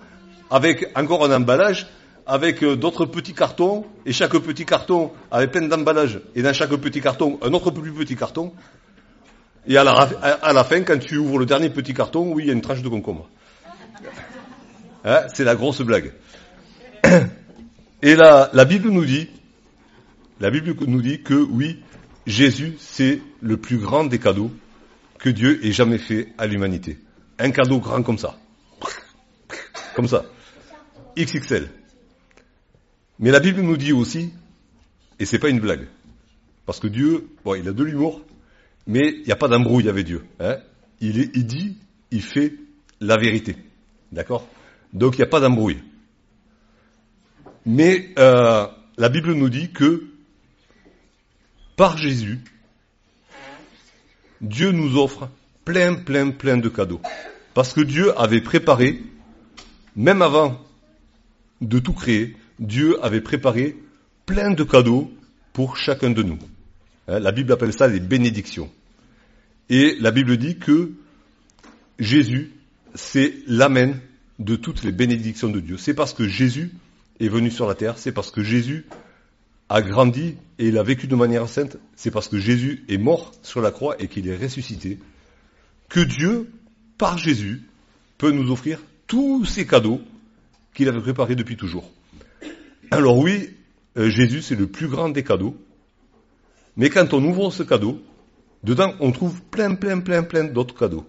avec 0.51 0.91
encore 0.95 1.25
un 1.25 1.35
emballage, 1.35 1.87
avec 2.27 2.63
d'autres 2.63 3.07
petits 3.07 3.33
cartons, 3.33 3.87
et 4.05 4.13
chaque 4.13 4.37
petit 4.37 4.67
carton 4.67 5.13
avait 5.31 5.47
plein 5.47 5.67
d'emballages, 5.67 6.21
et 6.35 6.43
dans 6.43 6.53
chaque 6.53 6.77
petit 6.77 7.01
carton, 7.01 7.39
un 7.41 7.55
autre 7.55 7.71
plus 7.71 7.91
petit 7.91 8.17
carton. 8.17 8.53
Et 9.67 9.79
à 9.79 9.83
la, 9.83 9.93
à 9.95 10.53
la 10.53 10.63
fin, 10.63 10.83
quand 10.83 10.99
tu 10.99 11.17
ouvres 11.17 11.39
le 11.39 11.47
dernier 11.47 11.71
petit 11.71 11.95
carton, 11.95 12.31
oui, 12.35 12.43
il 12.43 12.47
y 12.49 12.51
a 12.51 12.53
une 12.53 12.61
tranche 12.61 12.83
de 12.83 12.89
concombre. 12.91 13.31
Hein, 15.07 15.21
c'est 15.33 15.45
la 15.45 15.55
grosse 15.55 15.81
blague. 15.81 16.13
Et 18.03 18.15
la, 18.15 18.51
la 18.53 18.65
Bible 18.67 18.91
nous 18.91 19.07
dit, 19.07 19.29
la 20.39 20.51
Bible 20.51 20.75
nous 20.87 21.01
dit 21.01 21.23
que 21.23 21.33
oui, 21.33 21.81
Jésus, 22.27 22.77
c'est 22.79 23.23
le 23.41 23.57
plus 23.57 23.79
grand 23.79 24.05
des 24.05 24.19
cadeaux 24.19 24.51
que 25.19 25.29
Dieu 25.29 25.65
ait 25.65 25.73
jamais 25.73 25.99
fait 25.99 26.33
à 26.39 26.47
l'humanité. 26.47 26.99
Un 27.39 27.51
cadeau 27.51 27.81
grand 27.81 28.03
comme 28.03 28.19
ça. 28.19 28.39
Comme 29.95 30.09
ça. 30.09 30.25
XXL. 31.17 31.71
Mais 33.19 33.31
la 33.31 33.41
Bible 33.41 33.63
nous 33.63 33.77
dit 33.77 33.93
aussi, 33.93 34.33
et 35.19 35.25
c'est 35.25 35.39
pas 35.39 35.49
une 35.49 35.61
blague, 35.61 35.89
parce 36.67 36.81
que 36.81 36.87
Dieu, 36.87 37.29
bon, 37.45 37.55
il 37.55 37.67
a 37.69 37.73
de 37.73 37.83
l'humour, 37.83 38.21
mais 38.87 39.09
il 39.09 39.25
n'y 39.25 39.33
a 39.33 39.37
pas 39.37 39.49
d'embrouille 39.49 39.89
avec 39.89 40.05
Dieu. 40.05 40.25
Hein 40.39 40.59
il, 41.01 41.21
est, 41.21 41.31
il 41.35 41.47
dit, 41.47 41.77
il 42.11 42.23
fait 42.23 42.55
la 43.01 43.17
vérité. 43.17 43.57
D'accord? 44.13 44.49
Donc 44.93 45.15
il 45.15 45.19
n'y 45.19 45.25
a 45.25 45.29
pas 45.29 45.41
d'embrouille. 45.41 45.83
Mais 47.65 48.11
euh, 48.19 48.67
la 48.97 49.09
Bible 49.09 49.33
nous 49.33 49.49
dit 49.49 49.71
que 49.71 50.05
par 51.77 51.97
Jésus, 51.99 52.41
Dieu 54.41 54.71
nous 54.73 54.99
offre 54.99 55.31
plein, 55.65 55.95
plein, 55.95 56.31
plein 56.31 56.57
de 56.57 56.69
cadeaux. 56.69 57.01
Parce 57.55 57.73
que 57.73 57.81
Dieu 57.81 58.19
avait 58.19 58.41
préparé, 58.41 59.03
même 59.95 60.23
avant 60.23 60.63
de 61.61 61.79
tout 61.79 61.93
créer, 61.93 62.37
Dieu 62.59 63.03
avait 63.05 63.21
préparé 63.21 63.77
plein 64.27 64.51
de 64.51 64.65
cadeaux 64.65 65.11
pour 65.53 65.77
chacun 65.77 66.11
de 66.11 66.23
nous. 66.23 66.39
Hein, 67.09 67.19
la 67.21 67.33
Bible 67.33 67.53
appelle 67.53 67.73
ça 67.73 67.89
les 67.89 68.01
bénédictions. 68.01 68.71
Et 69.71 69.97
la 70.01 70.11
Bible 70.11 70.37
dit 70.37 70.59
que 70.59 70.93
Jésus, 71.99 72.53
c'est 72.95 73.35
l'amen 73.47 73.99
de 74.39 74.57
toutes 74.57 74.85
les 74.85 74.93
bénédictions 74.93 75.49
de 75.49 75.61
Dieu. 75.61 75.77
C'est 75.79 75.95
parce 75.95 76.13
que 76.13 76.29
Jésus 76.29 76.73
est 77.21 77.29
venu 77.29 77.51
sur 77.51 77.67
la 77.67 77.75
terre, 77.75 77.99
c'est 77.99 78.13
parce 78.13 78.31
que 78.31 78.43
Jésus 78.43 78.85
a 79.69 79.83
grandi 79.83 80.37
et 80.59 80.69
il 80.69 80.79
a 80.79 80.83
vécu 80.83 81.07
de 81.07 81.17
manière 81.17 81.49
sainte, 81.49 81.77
c'est 81.97 82.11
parce 82.11 82.29
que 82.29 82.39
Jésus 82.39 82.85
est 82.89 82.99
mort 82.99 83.33
sur 83.43 83.61
la 83.61 83.71
croix 83.71 83.97
et 84.01 84.09
qu'il 84.09 84.29
est 84.29 84.37
ressuscité, 84.37 84.99
que 85.89 86.01
Dieu, 86.01 86.51
par 86.99 87.19
Jésus, 87.19 87.63
peut 88.19 88.31
nous 88.31 88.51
offrir 88.51 88.81
tous 89.07 89.45
ces 89.45 89.67
cadeaux 89.67 90.01
qu'il 90.75 90.89
avait 90.89 91.01
préparés 91.01 91.37
depuis 91.37 91.57
toujours. 91.57 91.91
Alors 92.91 93.19
oui, 93.19 93.51
euh, 93.97 94.09
Jésus, 94.09 94.43
c'est 94.43 94.55
le 94.57 94.67
plus 94.67 94.89
grand 94.89 95.09
des 95.09 95.25
cadeaux. 95.25 95.57
Mais 96.77 96.91
quand 96.91 97.15
on 97.15 97.25
ouvre 97.25 97.51
ce 97.51 97.63
cadeau, 97.63 98.01
dedans, 98.63 98.95
on 99.01 99.13
trouve 99.13 99.43
plein, 99.43 99.75
plein, 99.75 100.01
plein, 100.01 100.23
plein 100.23 100.45
d'autres 100.45 100.77
cadeaux. 100.77 101.07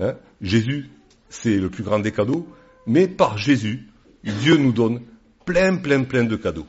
Hein? 0.00 0.14
Jésus, 0.40 0.90
c'est 1.28 1.56
le 1.56 1.70
plus 1.70 1.82
grand 1.82 1.98
des 1.98 2.12
cadeaux, 2.12 2.46
mais 2.86 3.08
par 3.08 3.38
Jésus, 3.38 3.86
Dieu 4.24 4.56
nous 4.56 4.72
donne 4.72 5.02
plein, 5.44 5.76
plein, 5.76 6.04
plein 6.04 6.24
de 6.24 6.36
cadeaux. 6.36 6.66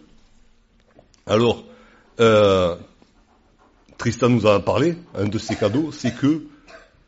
Alors, 1.28 1.66
euh, 2.22 2.78
Tristan 3.98 4.30
nous 4.30 4.48
a 4.48 4.64
parlé, 4.64 4.98
un 5.14 5.28
de 5.28 5.38
ces 5.38 5.58
cadeaux, 5.58 5.92
c'est 5.92 6.16
que 6.16 6.48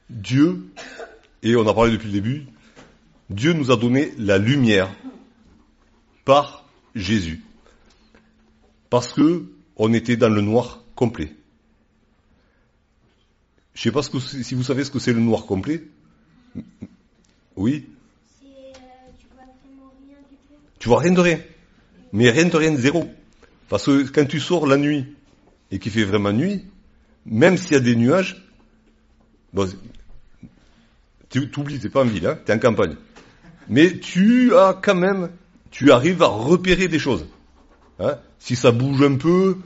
Dieu, 0.09 0.65
et 1.41 1.55
on 1.55 1.65
a 1.65 1.73
parlé 1.73 1.93
depuis 1.93 2.07
le 2.07 2.13
début, 2.13 2.47
Dieu 3.29 3.53
nous 3.53 3.71
a 3.71 3.77
donné 3.77 4.11
la 4.17 4.37
lumière 4.37 4.93
par 6.25 6.65
Jésus. 6.95 7.41
Parce 8.89 9.13
que 9.13 9.45
on 9.77 9.93
était 9.93 10.17
dans 10.17 10.29
le 10.29 10.41
noir 10.41 10.83
complet. 10.95 11.33
Je 13.73 13.83
sais 13.83 13.91
pas 13.91 14.01
ce 14.01 14.09
que, 14.09 14.19
si 14.19 14.53
vous 14.53 14.63
savez 14.63 14.83
ce 14.83 14.91
que 14.91 14.99
c'est 14.99 15.13
le 15.13 15.21
noir 15.21 15.45
complet. 15.45 15.83
Oui. 17.55 17.87
Euh, 18.43 18.47
tu 19.17 19.27
vois 19.33 19.45
rien 19.45 20.17
du 20.29 20.35
tout. 20.35 20.55
Tu 20.79 20.89
vois 20.89 20.99
rien 20.99 21.13
de 21.13 21.21
rien. 21.21 21.39
Mais 22.11 22.29
rien 22.31 22.45
de 22.45 22.57
rien, 22.57 22.75
zéro. 22.75 23.09
Parce 23.69 23.85
que 23.85 24.07
quand 24.09 24.25
tu 24.25 24.39
sors 24.39 24.65
la 24.67 24.77
nuit 24.77 25.05
et 25.71 25.79
qu'il 25.79 25.91
fait 25.91 26.03
vraiment 26.03 26.33
nuit, 26.33 26.65
même 27.25 27.57
s'il 27.57 27.73
y 27.73 27.75
a 27.75 27.79
des 27.79 27.95
nuages, 27.95 28.43
bon, 29.53 29.69
tu 31.29 31.49
t'oublies, 31.49 31.79
t'es 31.79 31.89
pas 31.89 32.01
en 32.01 32.05
ville, 32.05 32.25
hein, 32.25 32.39
t'es 32.43 32.53
en 32.53 32.59
campagne. 32.59 32.95
Mais 33.69 33.99
tu 33.99 34.55
as 34.55 34.77
quand 34.81 34.95
même, 34.95 35.29
tu 35.69 35.91
arrives 35.91 36.23
à 36.23 36.27
repérer 36.27 36.87
des 36.87 36.97
choses. 36.97 37.27
Hein. 37.99 38.17
Si 38.39 38.55
ça 38.55 38.71
bouge 38.71 39.03
un 39.03 39.15
peu, 39.15 39.57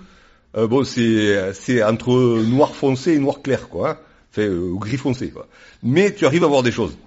euh, 0.58 0.68
bon, 0.68 0.84
c'est 0.84 1.84
entre 1.84 2.42
noir 2.44 2.76
foncé 2.76 3.14
et 3.14 3.20
noir 3.20 3.42
clair, 3.42 3.70
quoi. 3.70 3.92
Hein. 3.92 3.98
Enfin, 4.32 4.42
euh, 4.42 4.74
gris 4.76 4.98
foncé, 4.98 5.30
quoi. 5.30 5.48
Mais 5.82 6.14
tu 6.14 6.26
arrives 6.26 6.44
à 6.44 6.48
voir 6.48 6.64
des 6.64 6.72
choses. 6.72 6.98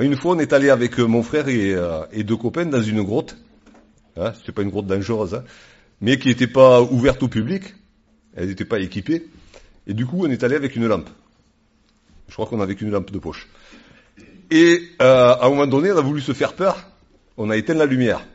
Une 0.00 0.16
fois, 0.16 0.36
on 0.36 0.38
est 0.38 0.54
allé 0.54 0.70
avec 0.70 0.98
mon 0.98 1.22
frère 1.22 1.48
et, 1.48 1.74
euh, 1.74 2.04
et 2.12 2.24
deux 2.24 2.36
copains 2.36 2.64
dans 2.64 2.80
une 2.80 3.02
grotte. 3.02 3.36
Hein, 4.16 4.32
C'était 4.38 4.52
pas 4.52 4.62
une 4.62 4.70
grotte 4.70 4.86
dangereuse, 4.86 5.34
hein, 5.34 5.44
mais 6.02 6.18
qui 6.18 6.28
n'était 6.28 6.48
pas 6.48 6.82
ouverte 6.82 7.22
au 7.22 7.28
public. 7.28 7.74
Elle 8.34 8.48
n'était 8.48 8.64
pas 8.64 8.80
équipée. 8.80 9.26
Et 9.86 9.94
du 9.94 10.04
coup, 10.04 10.24
on 10.26 10.30
est 10.30 10.42
allé 10.42 10.56
avec 10.56 10.76
une 10.76 10.86
lampe. 10.86 11.08
Je 12.28 12.34
crois 12.34 12.46
qu'on 12.46 12.60
avait 12.60 12.74
qu'une 12.74 12.90
lampe 12.90 13.10
de 13.10 13.18
poche. 13.18 13.48
Et 14.50 14.82
euh, 15.00 15.32
à 15.32 15.46
un 15.46 15.48
moment 15.48 15.66
donné, 15.66 15.92
on 15.92 15.96
a 15.96 16.02
voulu 16.02 16.20
se 16.20 16.32
faire 16.32 16.54
peur. 16.54 16.90
On 17.36 17.50
a 17.50 17.56
éteint 17.56 17.74
la 17.74 17.86
lumière. 17.86 18.26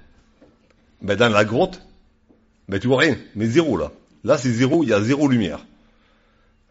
Ben, 1.02 1.16
dans 1.16 1.30
la 1.30 1.46
grotte, 1.46 1.82
ben, 2.70 2.80
tu 2.80 2.88
vois 2.88 3.00
rien, 3.00 3.18
mais 3.36 3.46
zéro 3.46 3.78
là. 3.78 3.92
Là, 4.24 4.38
c'est 4.38 4.50
zéro, 4.50 4.84
il 4.84 4.90
y 4.90 4.94
a 4.94 5.02
zéro 5.02 5.28
lumière. 5.28 5.66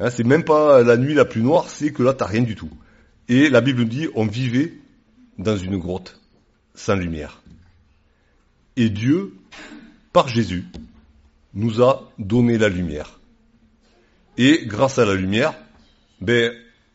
Hein, 0.01 0.11
c'est 0.11 0.25
même 0.25 0.45
pas 0.45 0.83
la 0.83 0.97
nuit 0.97 1.15
la 1.15 1.25
plus 1.25 1.43
noire, 1.43 1.69
c'est 1.69 1.93
que 1.93 2.03
là, 2.03 2.13
t'as 2.13 2.27
rien 2.27 2.43
du 2.43 2.55
tout. 2.55 2.71
Et 3.29 3.49
la 3.49 3.61
Bible 3.61 3.85
dit, 3.87 4.09
on 4.15 4.27
vivait 4.27 4.75
dans 5.39 5.57
une 5.57 5.79
grotte 5.79 6.21
sans 6.75 6.97
lumière. 6.97 7.43
Et 8.77 8.91
Dieu, 8.91 9.35
par 10.13 10.29
Jésus, 10.29 10.65
nous 11.57 11.83
a 11.83 12.13
donné 12.19 12.59
la 12.59 12.69
lumière. 12.69 13.19
Et 14.37 14.67
grâce 14.67 14.99
à 14.99 15.07
la 15.07 15.15
lumière, 15.15 15.55
ben, 16.21 16.53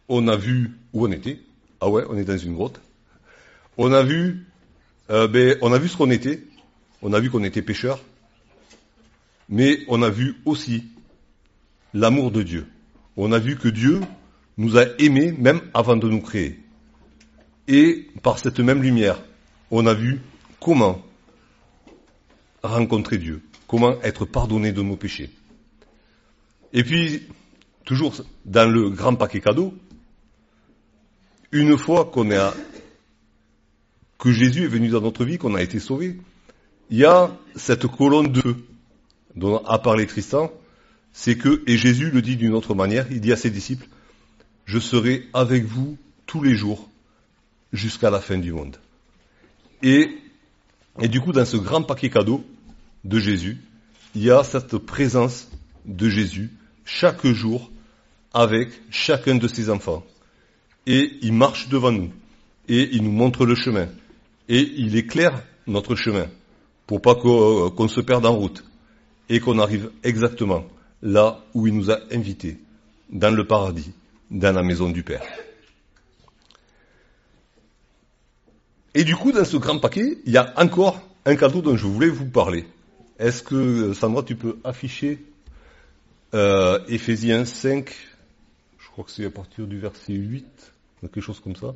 on 0.08 0.28
a 0.28 0.38
vu 0.38 0.78
où 0.94 1.06
on 1.06 1.12
était. 1.12 1.40
Ah 1.82 1.90
ouais, 1.90 2.04
on 2.08 2.18
est 2.18 2.24
dans 2.24 2.38
une 2.38 2.54
grotte. 2.54 2.80
On 3.78 3.92
a 3.92 4.04
vu, 4.04 4.46
euh, 5.10 5.28
ben, 5.28 5.58
on 5.62 5.74
a 5.74 5.80
vu 5.80 5.90
ce 5.90 5.98
qu'on 5.98 6.12
était. 6.12 6.44
On 7.02 7.12
a 7.12 7.20
vu 7.20 7.32
qu'on 7.32 7.44
était 7.44 7.64
pécheurs. 7.64 8.00
Mais 9.50 9.80
on 9.88 10.04
a 10.04 10.10
vu 10.10 10.36
aussi 10.46 10.84
l'amour 11.96 12.32
de 12.32 12.44
Dieu. 12.44 12.68
On 13.18 13.32
a 13.32 13.40
vu 13.40 13.58
que 13.58 13.68
Dieu 13.68 14.00
nous 14.58 14.78
a 14.78 14.86
aimés 15.00 15.32
même 15.32 15.62
avant 15.74 15.98
de 15.98 16.08
nous 16.08 16.22
créer. 16.22 16.60
Et 17.68 18.08
par 18.22 18.38
cette 18.38 18.60
même 18.60 18.84
lumière, 18.84 19.20
on 19.72 19.88
a 19.88 19.94
vu 19.96 20.22
comment 20.60 21.02
rencontrer 22.62 23.18
Dieu, 23.18 23.42
comment 23.72 24.02
être 24.02 24.26
pardonné 24.26 24.74
de 24.74 24.82
nos 24.82 24.98
péchés. 24.98 25.30
Et 26.74 26.84
puis, 26.84 27.26
toujours 27.86 28.14
dans 28.44 28.70
le 28.70 28.90
grand 28.90 29.16
paquet 29.16 29.40
cadeau, 29.40 29.74
une 31.54 31.78
fois 31.78 32.04
qu'on 32.04 32.30
a, 32.32 32.54
que 34.20 34.30
Jésus 34.34 34.66
est 34.66 34.68
venu 34.68 34.90
dans 34.90 35.00
notre 35.00 35.24
vie, 35.24 35.38
qu'on 35.38 35.56
a 35.56 35.62
été 35.62 35.80
sauvé, 35.80 36.18
il 36.90 36.98
y 36.98 37.06
a 37.06 37.32
cette 37.56 37.88
colonne 37.88 38.34
de 38.34 38.58
dont 39.38 39.60
a 39.60 39.80
parlé 39.80 40.06
Tristan, 40.06 40.52
c'est 41.14 41.38
que, 41.38 41.64
et 41.66 41.78
Jésus 41.78 42.12
le 42.12 42.22
dit 42.22 42.36
d'une 42.36 42.54
autre 42.54 42.76
manière, 42.76 43.10
il 43.10 43.22
dit 43.22 43.32
à 43.32 43.38
ses 43.38 43.52
disciples, 43.52 43.88
je 44.66 44.80
serai 44.80 45.30
avec 45.34 45.64
vous 45.64 45.98
tous 46.26 46.44
les 46.44 46.56
jours 46.56 46.90
jusqu'à 47.72 48.10
la 48.10 48.20
fin 48.20 48.38
du 48.38 48.52
monde. 48.52 48.76
Et, 49.82 50.10
et 51.00 51.08
du 51.08 51.22
coup, 51.22 51.32
dans 51.32 51.46
ce 51.46 51.56
grand 51.56 51.84
paquet 51.84 52.10
cadeau 52.10 52.44
de 53.04 53.20
Jésus, 53.20 53.58
il 54.16 54.24
y 54.24 54.32
a 54.32 54.44
cette 54.44 54.78
présence 54.78 55.50
de 55.86 56.10
Jésus 56.10 56.52
chaque 56.86 57.26
jour 57.26 57.72
avec 58.34 58.70
chacun 58.90 59.36
de 59.36 59.48
ses 59.48 59.70
enfants. 59.70 60.04
Et 60.86 61.18
il 61.22 61.34
marche 61.34 61.70
devant 61.70 61.92
nous. 61.92 62.12
Et 62.68 62.90
il 62.94 63.04
nous 63.04 63.12
montre 63.12 63.46
le 63.46 63.56
chemin. 63.56 63.88
Et 64.50 64.62
il 64.78 64.96
éclaire 64.96 65.44
notre 65.68 65.96
chemin 65.96 66.28
pour 66.88 67.02
pas 67.02 67.16
qu'on 67.16 67.70
qu'on 67.70 67.88
se 67.88 68.02
perde 68.02 68.26
en 68.26 68.36
route. 68.36 68.64
Et 69.30 69.40
qu'on 69.40 69.60
arrive 69.60 69.92
exactement 70.04 70.66
là 71.02 71.44
où 71.54 71.68
il 71.68 71.76
nous 71.76 71.90
a 71.90 72.00
invités, 72.12 72.60
dans 73.10 73.34
le 73.34 73.48
paradis, 73.48 73.92
dans 74.30 74.54
la 74.54 74.62
maison 74.62 74.90
du 74.90 75.04
Père. 75.04 75.24
Et 78.94 79.04
du 79.04 79.16
coup, 79.16 79.32
dans 79.32 79.46
ce 79.46 79.58
grand 79.58 79.80
paquet, 79.80 80.18
il 80.26 80.34
y 80.34 80.38
a 80.38 80.54
encore 80.58 81.02
un 81.26 81.36
cadeau 81.36 81.62
dont 81.62 81.78
je 81.78 81.88
voulais 81.88 82.10
vous 82.10 82.26
parler. 82.26 82.66
Est-ce 83.22 83.44
que, 83.44 83.94
Sandra, 83.94 84.24
tu 84.24 84.36
peux 84.36 84.58
afficher 84.64 85.24
euh, 86.34 86.80
Éphésiens 86.88 87.46
5, 87.46 87.90
je 88.80 88.88
crois 88.90 89.04
que 89.04 89.12
c'est 89.12 89.26
à 89.26 89.30
partir 89.30 89.68
du 89.68 89.80
verset 89.80 90.14
8, 90.14 90.46
quelque 91.02 91.22
chose 91.22 91.40
comme 91.40 91.56
ça. 91.56 91.74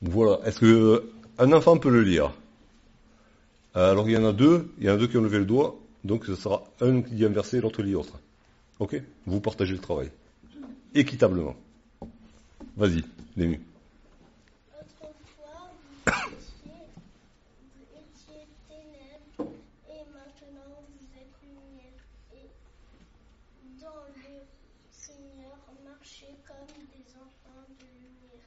Voilà. 0.00 0.40
Est-ce 0.46 0.60
que 0.60 1.10
un 1.38 1.52
enfant 1.52 1.76
peut 1.76 1.90
le 1.90 2.02
lire? 2.02 2.32
Alors 3.74 4.08
il 4.08 4.12
y 4.12 4.16
en 4.16 4.24
a 4.24 4.32
deux, 4.32 4.72
il 4.78 4.86
y 4.86 4.90
en 4.90 4.94
a 4.94 4.96
deux 4.96 5.08
qui 5.08 5.16
ont 5.16 5.22
levé 5.22 5.38
le 5.38 5.44
doigt, 5.44 5.76
donc 6.04 6.26
ce 6.26 6.36
sera 6.36 6.62
un 6.80 7.02
qui 7.02 7.14
dit 7.14 7.24
un 7.24 7.30
verset 7.30 7.58
et 7.58 7.60
l'autre 7.60 7.82
lit 7.82 7.92
l'autre. 7.92 8.20
Ok? 8.78 9.00
Vous 9.26 9.40
partagez 9.40 9.72
le 9.72 9.80
travail. 9.80 10.10
Équitablement. 10.94 11.56
Vas-y, 12.76 13.02
Lému. 13.36 13.60
Autrefois, 14.80 15.70
vous 16.06 16.12
étiez, 16.12 16.86
vous 17.66 17.86
étiez 17.98 18.46
ténèbres, 18.68 19.50
et 19.90 20.02
maintenant 20.12 20.84
vous 20.90 21.06
êtes 21.18 21.34
lumière. 21.42 22.02
Et 22.32 22.48
dans 23.80 24.04
le 24.16 24.46
Seigneur, 24.90 25.58
marchez 25.84 26.34
comme 26.46 26.74
des 26.92 27.06
enfants 27.16 27.66
de 27.78 27.86
lumière. 28.02 28.46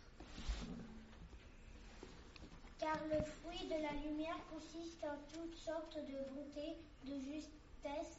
Car 2.80 3.00
le 3.10 3.20
fruit 3.24 3.68
de 3.68 3.77
la 3.88 4.10
lumière 4.10 4.36
consiste 4.54 5.04
en 5.04 5.18
toutes 5.34 5.58
sortes 5.64 5.96
de 5.96 6.18
bonté, 6.34 6.76
de 7.06 7.14
justesse, 7.24 8.18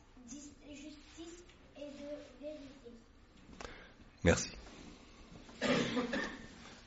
justice 0.70 1.42
et 1.76 1.90
de 1.90 2.08
vérité. 2.40 2.90
Merci. 4.24 4.50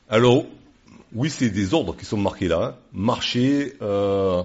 Alors, 0.08 0.44
oui, 1.12 1.30
c'est 1.30 1.50
des 1.50 1.74
ordres 1.74 1.96
qui 1.96 2.04
sont 2.04 2.16
marqués 2.16 2.48
là. 2.48 2.62
hein. 2.62 2.76
Marcher, 2.92 3.76
euh, 3.82 4.42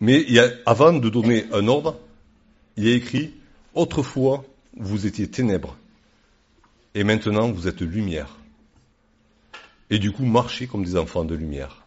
mais 0.00 0.24
avant 0.66 0.92
de 0.92 1.08
donner 1.08 1.46
un 1.52 1.68
ordre, 1.68 1.98
il 2.76 2.84
y 2.88 2.92
a 2.92 2.94
écrit 2.96 3.34
autrefois 3.74 4.44
vous 4.76 5.06
étiez 5.06 5.28
ténèbres 5.28 5.76
et 6.94 7.04
maintenant 7.04 7.50
vous 7.50 7.68
êtes 7.68 7.80
lumière. 7.80 8.36
Et 9.90 9.98
du 9.98 10.12
coup, 10.12 10.24
marchez 10.24 10.66
comme 10.66 10.84
des 10.84 10.96
enfants 10.96 11.24
de 11.24 11.34
lumière. 11.34 11.84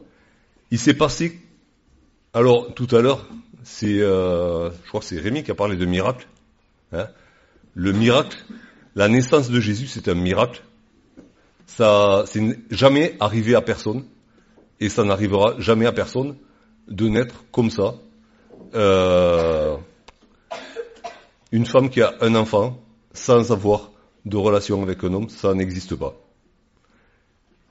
Il 0.72 0.80
s'est 0.80 0.94
passé, 0.94 1.40
alors 2.38 2.72
tout 2.76 2.88
à 2.96 3.02
l'heure, 3.02 3.26
c'est, 3.64 4.00
euh, 4.00 4.70
je 4.70 4.88
crois 4.90 5.00
que 5.00 5.08
c'est 5.08 5.20
Rémi 5.20 5.42
qui 5.42 5.50
a 5.50 5.56
parlé 5.56 5.76
de 5.76 5.86
miracle. 5.86 6.28
hein. 6.92 7.08
Le 7.74 7.92
miracle, 7.94 8.38
la 8.96 9.08
naissance 9.08 9.50
de 9.50 9.60
Jésus, 9.60 9.88
c'est 9.88 10.08
un 10.08 10.14
miracle. 10.14 10.62
Ça, 11.66 12.26
c'est 12.28 12.60
jamais 12.70 13.16
arrivé 13.20 13.56
à 13.56 13.62
personne, 13.62 14.06
et 14.80 14.88
ça 14.88 15.04
n'arrivera 15.04 15.56
jamais 15.58 15.88
à 15.88 15.92
personne 15.92 16.36
de 16.88 17.08
naître 17.08 17.44
comme 17.52 17.72
ça. 17.72 17.96
Euh, 18.76 19.76
une 21.52 21.66
femme 21.66 21.90
qui 21.90 22.04
a 22.04 22.14
un 22.22 22.36
enfant 22.36 22.80
sans 23.14 23.52
avoir 23.52 23.90
de 24.26 24.38
relation 24.38 24.84
avec 24.84 25.04
un 25.04 25.12
homme, 25.12 25.30
ça 25.30 25.56
n'existe 25.56 25.96
pas. 25.96 26.14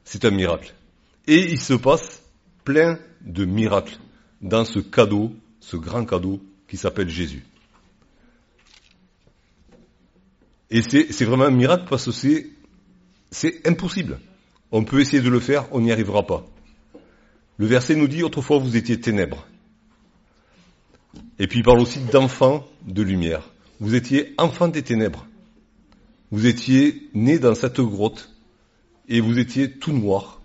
C'est 0.02 0.24
un 0.24 0.30
miracle. 0.32 0.74
Et 1.28 1.52
il 1.52 1.60
se 1.60 1.74
passe 1.74 2.20
plein 2.64 2.98
de 3.20 3.44
miracles 3.44 3.98
dans 4.40 4.64
ce 4.64 4.78
cadeau, 4.78 5.32
ce 5.60 5.76
grand 5.76 6.04
cadeau 6.04 6.40
qui 6.68 6.76
s'appelle 6.76 7.08
Jésus. 7.08 7.44
Et 10.70 10.82
c'est 10.82 11.24
vraiment 11.24 11.44
un 11.44 11.50
miracle 11.50 11.86
parce 11.88 12.06
que 12.06 12.12
c'est 12.12 12.50
c'est 13.30 13.66
impossible. 13.66 14.18
On 14.72 14.84
peut 14.84 15.00
essayer 15.00 15.22
de 15.22 15.28
le 15.28 15.40
faire, 15.40 15.66
on 15.72 15.80
n'y 15.80 15.92
arrivera 15.92 16.26
pas. 16.26 16.44
Le 17.58 17.66
verset 17.66 17.94
nous 17.94 18.08
dit 18.08 18.22
autrefois 18.22 18.58
vous 18.58 18.76
étiez 18.76 19.00
ténèbres. 19.00 19.46
Et 21.38 21.46
puis 21.46 21.60
il 21.60 21.62
parle 21.62 21.80
aussi 21.80 22.00
d'enfants 22.00 22.66
de 22.86 23.02
lumière. 23.02 23.48
Vous 23.80 23.94
étiez 23.94 24.34
enfants 24.38 24.68
des 24.68 24.82
ténèbres. 24.82 25.26
Vous 26.30 26.46
étiez 26.46 27.08
nés 27.14 27.38
dans 27.38 27.54
cette 27.54 27.80
grotte 27.80 28.30
et 29.08 29.20
vous 29.20 29.38
étiez 29.38 29.70
tout 29.70 29.92
noir, 29.92 30.40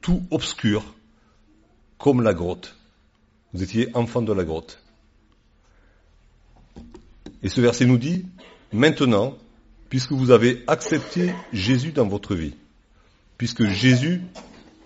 tout 0.00 0.22
obscur, 0.30 0.94
comme 1.98 2.22
la 2.22 2.34
grotte. 2.34 2.76
Vous 3.52 3.62
étiez 3.62 3.88
enfants 3.94 4.22
de 4.22 4.32
la 4.32 4.44
grotte. 4.44 4.82
Et 7.42 7.48
ce 7.48 7.60
verset 7.60 7.86
nous 7.86 7.98
dit, 7.98 8.24
maintenant, 8.72 9.36
puisque 9.88 10.12
vous 10.12 10.30
avez 10.30 10.62
accepté 10.66 11.34
Jésus 11.52 11.92
dans 11.92 12.06
votre 12.06 12.34
vie, 12.34 12.54
puisque 13.36 13.66
Jésus, 13.66 14.22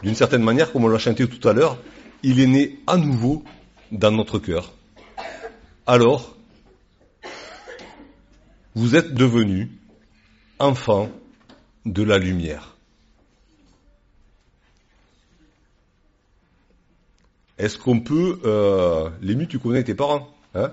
d'une 0.02 0.14
certaine 0.14 0.42
manière, 0.42 0.72
comme 0.72 0.85
on 0.85 0.88
l'a 0.88 0.98
chanté 0.98 1.29
tout 1.29 1.48
à 1.48 1.52
l'heure, 1.52 1.79
il 2.22 2.40
est 2.40 2.46
né 2.46 2.79
à 2.87 2.96
nouveau 2.96 3.44
dans 3.92 4.11
notre 4.11 4.38
cœur. 4.38 4.72
Alors, 5.87 6.35
vous 8.74 8.96
êtes 8.96 9.14
devenus 9.14 9.68
enfants 10.59 11.11
de 11.85 12.02
la 12.02 12.18
lumière. 12.18 12.75
Est-ce 17.58 17.78
qu'on 17.78 18.00
peut... 18.00 18.38
Euh, 18.44 19.08
Lému, 19.22 19.46
tu 19.46 19.58
connais 19.58 19.82
tes 19.84 19.94
parents 19.94 20.28
hein? 20.54 20.72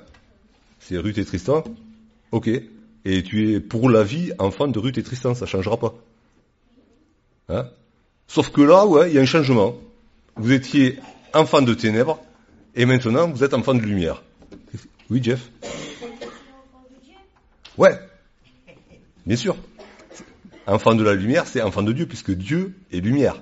C'est 0.80 0.98
Ruth 0.98 1.18
et 1.18 1.26
Tristan 1.26 1.64
Ok. 2.32 2.50
Et 3.06 3.24
tu 3.24 3.54
es 3.54 3.60
pour 3.60 3.90
la 3.90 4.04
vie 4.04 4.32
enfant 4.40 4.68
de 4.68 4.80
Ruth 4.80 4.98
et 4.98 5.04
Tristan, 5.04 5.36
ça 5.36 5.46
changera 5.46 5.78
pas. 5.78 5.94
Hein? 7.50 7.68
Sauf 8.28 8.50
que 8.52 8.62
là, 8.62 8.86
ouais, 8.86 9.12
il 9.12 9.16
y 9.16 9.20
a 9.20 9.22
un 9.22 9.26
changement. 9.26 9.76
Vous 10.36 10.52
étiez 10.52 11.00
enfant 11.34 11.62
de 11.62 11.74
ténèbres, 11.74 12.20
et 12.76 12.86
maintenant 12.86 13.30
vous 13.30 13.44
êtes 13.44 13.54
enfant 13.54 13.76
de 13.76 13.82
lumière. 13.82 14.24
Oui, 15.10 15.22
Jeff? 15.22 15.52
Ouais, 17.78 18.00
bien 19.26 19.36
sûr. 19.36 19.56
Enfant 20.66 20.96
de 20.96 21.04
la 21.04 21.14
lumière, 21.14 21.46
c'est 21.46 21.62
enfant 21.62 21.84
de 21.84 21.92
Dieu, 21.92 22.06
puisque 22.06 22.32
Dieu 22.32 22.74
est 22.92 23.00
lumière. 23.00 23.42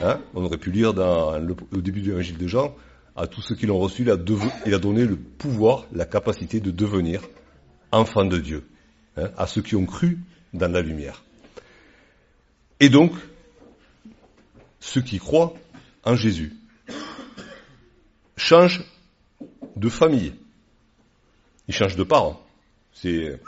Hein 0.00 0.20
On 0.34 0.44
aurait 0.44 0.58
pu 0.58 0.70
lire 0.70 0.92
le, 0.92 1.54
au 1.72 1.80
début 1.80 2.00
de 2.00 2.06
l'évangile 2.06 2.38
de 2.38 2.46
Jean, 2.46 2.74
à 3.16 3.26
tous 3.26 3.42
ceux 3.42 3.54
qui 3.54 3.66
l'ont 3.66 3.78
reçu, 3.78 4.02
il 4.02 4.10
a, 4.74 4.78
donné 4.78 5.04
le 5.04 5.16
pouvoir, 5.16 5.86
la 5.92 6.06
capacité 6.06 6.60
de 6.60 6.70
devenir 6.70 7.22
enfant 7.92 8.24
de 8.24 8.38
Dieu, 8.38 8.64
hein, 9.16 9.30
à 9.36 9.46
ceux 9.46 9.62
qui 9.62 9.76
ont 9.76 9.86
cru 9.86 10.18
dans 10.54 10.70
la 10.72 10.80
lumière. 10.80 11.22
Et 12.78 12.88
donc, 12.88 13.12
ceux 14.80 15.02
qui 15.02 15.18
croient 15.18 15.54
en 16.04 16.16
Jésus 16.16 16.54
changent 18.36 18.84
de 19.76 19.88
famille. 19.88 20.34
Ils 21.68 21.74
changent 21.74 21.96
de 21.96 22.04
parents. 22.04 22.40
C'est 22.92 23.38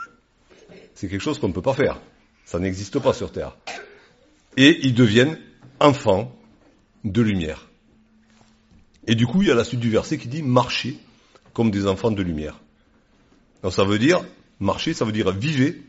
quelque 0.99 1.19
chose 1.19 1.39
qu'on 1.39 1.47
ne 1.47 1.53
peut 1.53 1.61
pas 1.61 1.73
faire. 1.73 1.99
Ça 2.45 2.59
n'existe 2.59 2.99
pas 2.99 3.13
sur 3.13 3.31
Terre. 3.31 3.57
Et 4.55 4.85
ils 4.85 4.93
deviennent 4.93 5.39
enfants 5.83 6.33
de 7.03 7.21
lumière. 7.21 7.67
Et 9.05 9.15
du 9.15 9.27
coup, 9.27 9.41
il 9.41 9.49
y 9.49 9.51
a 9.51 9.55
la 9.55 9.65
suite 9.65 9.81
du 9.81 9.89
verset 9.89 10.17
qui 10.17 10.27
dit 10.27 10.41
marchez 10.41 10.97
comme 11.53 11.69
des 11.69 11.85
enfants 11.85 12.11
de 12.11 12.23
lumière. 12.23 12.59
Donc 13.61 13.73
ça 13.73 13.83
veut 13.83 13.99
dire, 13.99 14.25
marcher, 14.59 14.93
ça 14.93 15.05
veut 15.05 15.11
dire 15.11 15.31
vivez 15.31 15.83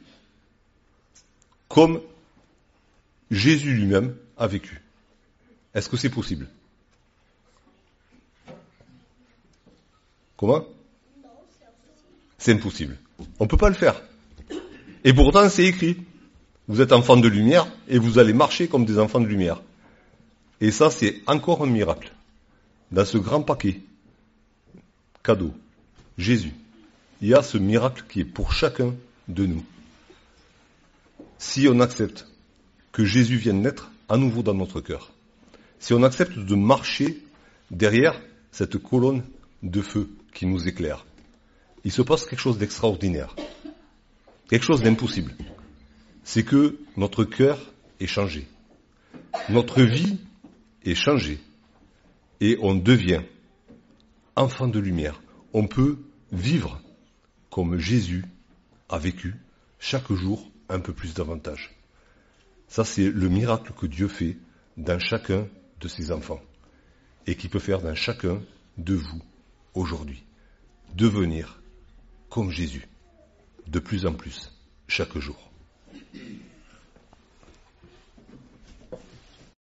comme 1.68 2.00
Jésus 3.30 3.72
lui-même 3.72 4.14
a 4.36 4.46
vécu. 4.46 4.82
Est-ce 5.74 5.88
que 5.88 5.96
c'est 5.96 6.10
possible? 6.10 6.48
Comment? 10.36 10.64
C'est 12.38 12.52
impossible. 12.52 12.98
On 13.38 13.44
ne 13.44 13.48
peut 13.48 13.56
pas 13.56 13.68
le 13.68 13.74
faire. 13.74 14.02
Et 15.04 15.12
pourtant, 15.12 15.48
c'est 15.48 15.64
écrit. 15.64 15.96
Vous 16.66 16.80
êtes 16.80 16.92
enfants 16.92 17.16
de 17.16 17.28
lumière 17.28 17.66
et 17.88 17.98
vous 17.98 18.18
allez 18.18 18.32
marcher 18.32 18.68
comme 18.68 18.84
des 18.84 18.98
enfants 18.98 19.20
de 19.20 19.26
lumière. 19.26 19.60
Et 20.60 20.70
ça, 20.70 20.90
c'est 20.90 21.22
encore 21.26 21.62
un 21.62 21.66
miracle. 21.66 22.12
Dans 22.90 23.04
ce 23.04 23.18
grand 23.18 23.42
paquet, 23.42 23.80
cadeau, 25.22 25.52
Jésus, 26.16 26.52
il 27.20 27.28
y 27.28 27.34
a 27.34 27.42
ce 27.42 27.58
miracle 27.58 28.04
qui 28.08 28.20
est 28.20 28.24
pour 28.24 28.52
chacun 28.52 28.94
de 29.28 29.46
nous. 29.46 29.64
Si 31.38 31.66
on 31.68 31.80
accepte 31.80 32.26
que 32.92 33.04
Jésus 33.04 33.36
vienne 33.36 33.62
naître 33.62 33.90
à 34.08 34.16
nouveau 34.16 34.42
dans 34.42 34.54
notre 34.54 34.80
cœur, 34.80 35.12
si 35.78 35.92
on 35.92 36.02
accepte 36.02 36.38
de 36.38 36.54
marcher 36.54 37.22
derrière 37.70 38.20
cette 38.52 38.78
colonne 38.78 39.24
de 39.62 39.82
feu 39.82 40.08
qui 40.32 40.46
nous 40.46 40.68
éclaire, 40.68 41.04
il 41.84 41.92
se 41.92 42.02
passe 42.02 42.24
quelque 42.24 42.40
chose 42.40 42.58
d'extraordinaire, 42.58 43.34
quelque 44.48 44.64
chose 44.64 44.82
d'impossible. 44.82 45.34
C'est 46.22 46.44
que 46.44 46.78
notre 46.96 47.24
cœur 47.24 47.58
est 48.00 48.06
changé, 48.06 48.46
notre 49.48 49.82
vie 49.82 50.18
est 50.84 50.94
changée, 50.94 51.38
et 52.40 52.58
on 52.60 52.74
devient 52.74 53.22
enfant 54.36 54.68
de 54.68 54.78
lumière. 54.78 55.22
On 55.52 55.66
peut 55.66 55.98
vivre 56.32 56.80
comme 57.50 57.78
Jésus 57.78 58.24
a 58.88 58.98
vécu 58.98 59.36
chaque 59.78 60.12
jour 60.12 60.50
un 60.68 60.80
peu 60.80 60.92
plus 60.92 61.14
davantage. 61.14 61.74
Ça, 62.68 62.84
c'est 62.84 63.10
le 63.10 63.28
miracle 63.28 63.72
que 63.72 63.86
Dieu 63.86 64.08
fait 64.08 64.36
dans 64.76 64.98
chacun 64.98 65.46
de 65.80 65.88
ses 65.88 66.10
enfants 66.10 66.40
et 67.26 67.36
qui 67.36 67.48
peut 67.48 67.58
faire 67.58 67.80
dans 67.80 67.94
chacun 67.94 68.42
de 68.76 68.94
vous 68.94 69.22
aujourd'hui. 69.74 70.24
Devenir 70.94 71.60
comme 72.28 72.50
Jésus, 72.50 72.88
de 73.68 73.78
plus 73.78 74.06
en 74.06 74.14
plus, 74.14 74.52
chaque 74.88 75.16
jour. 75.18 75.50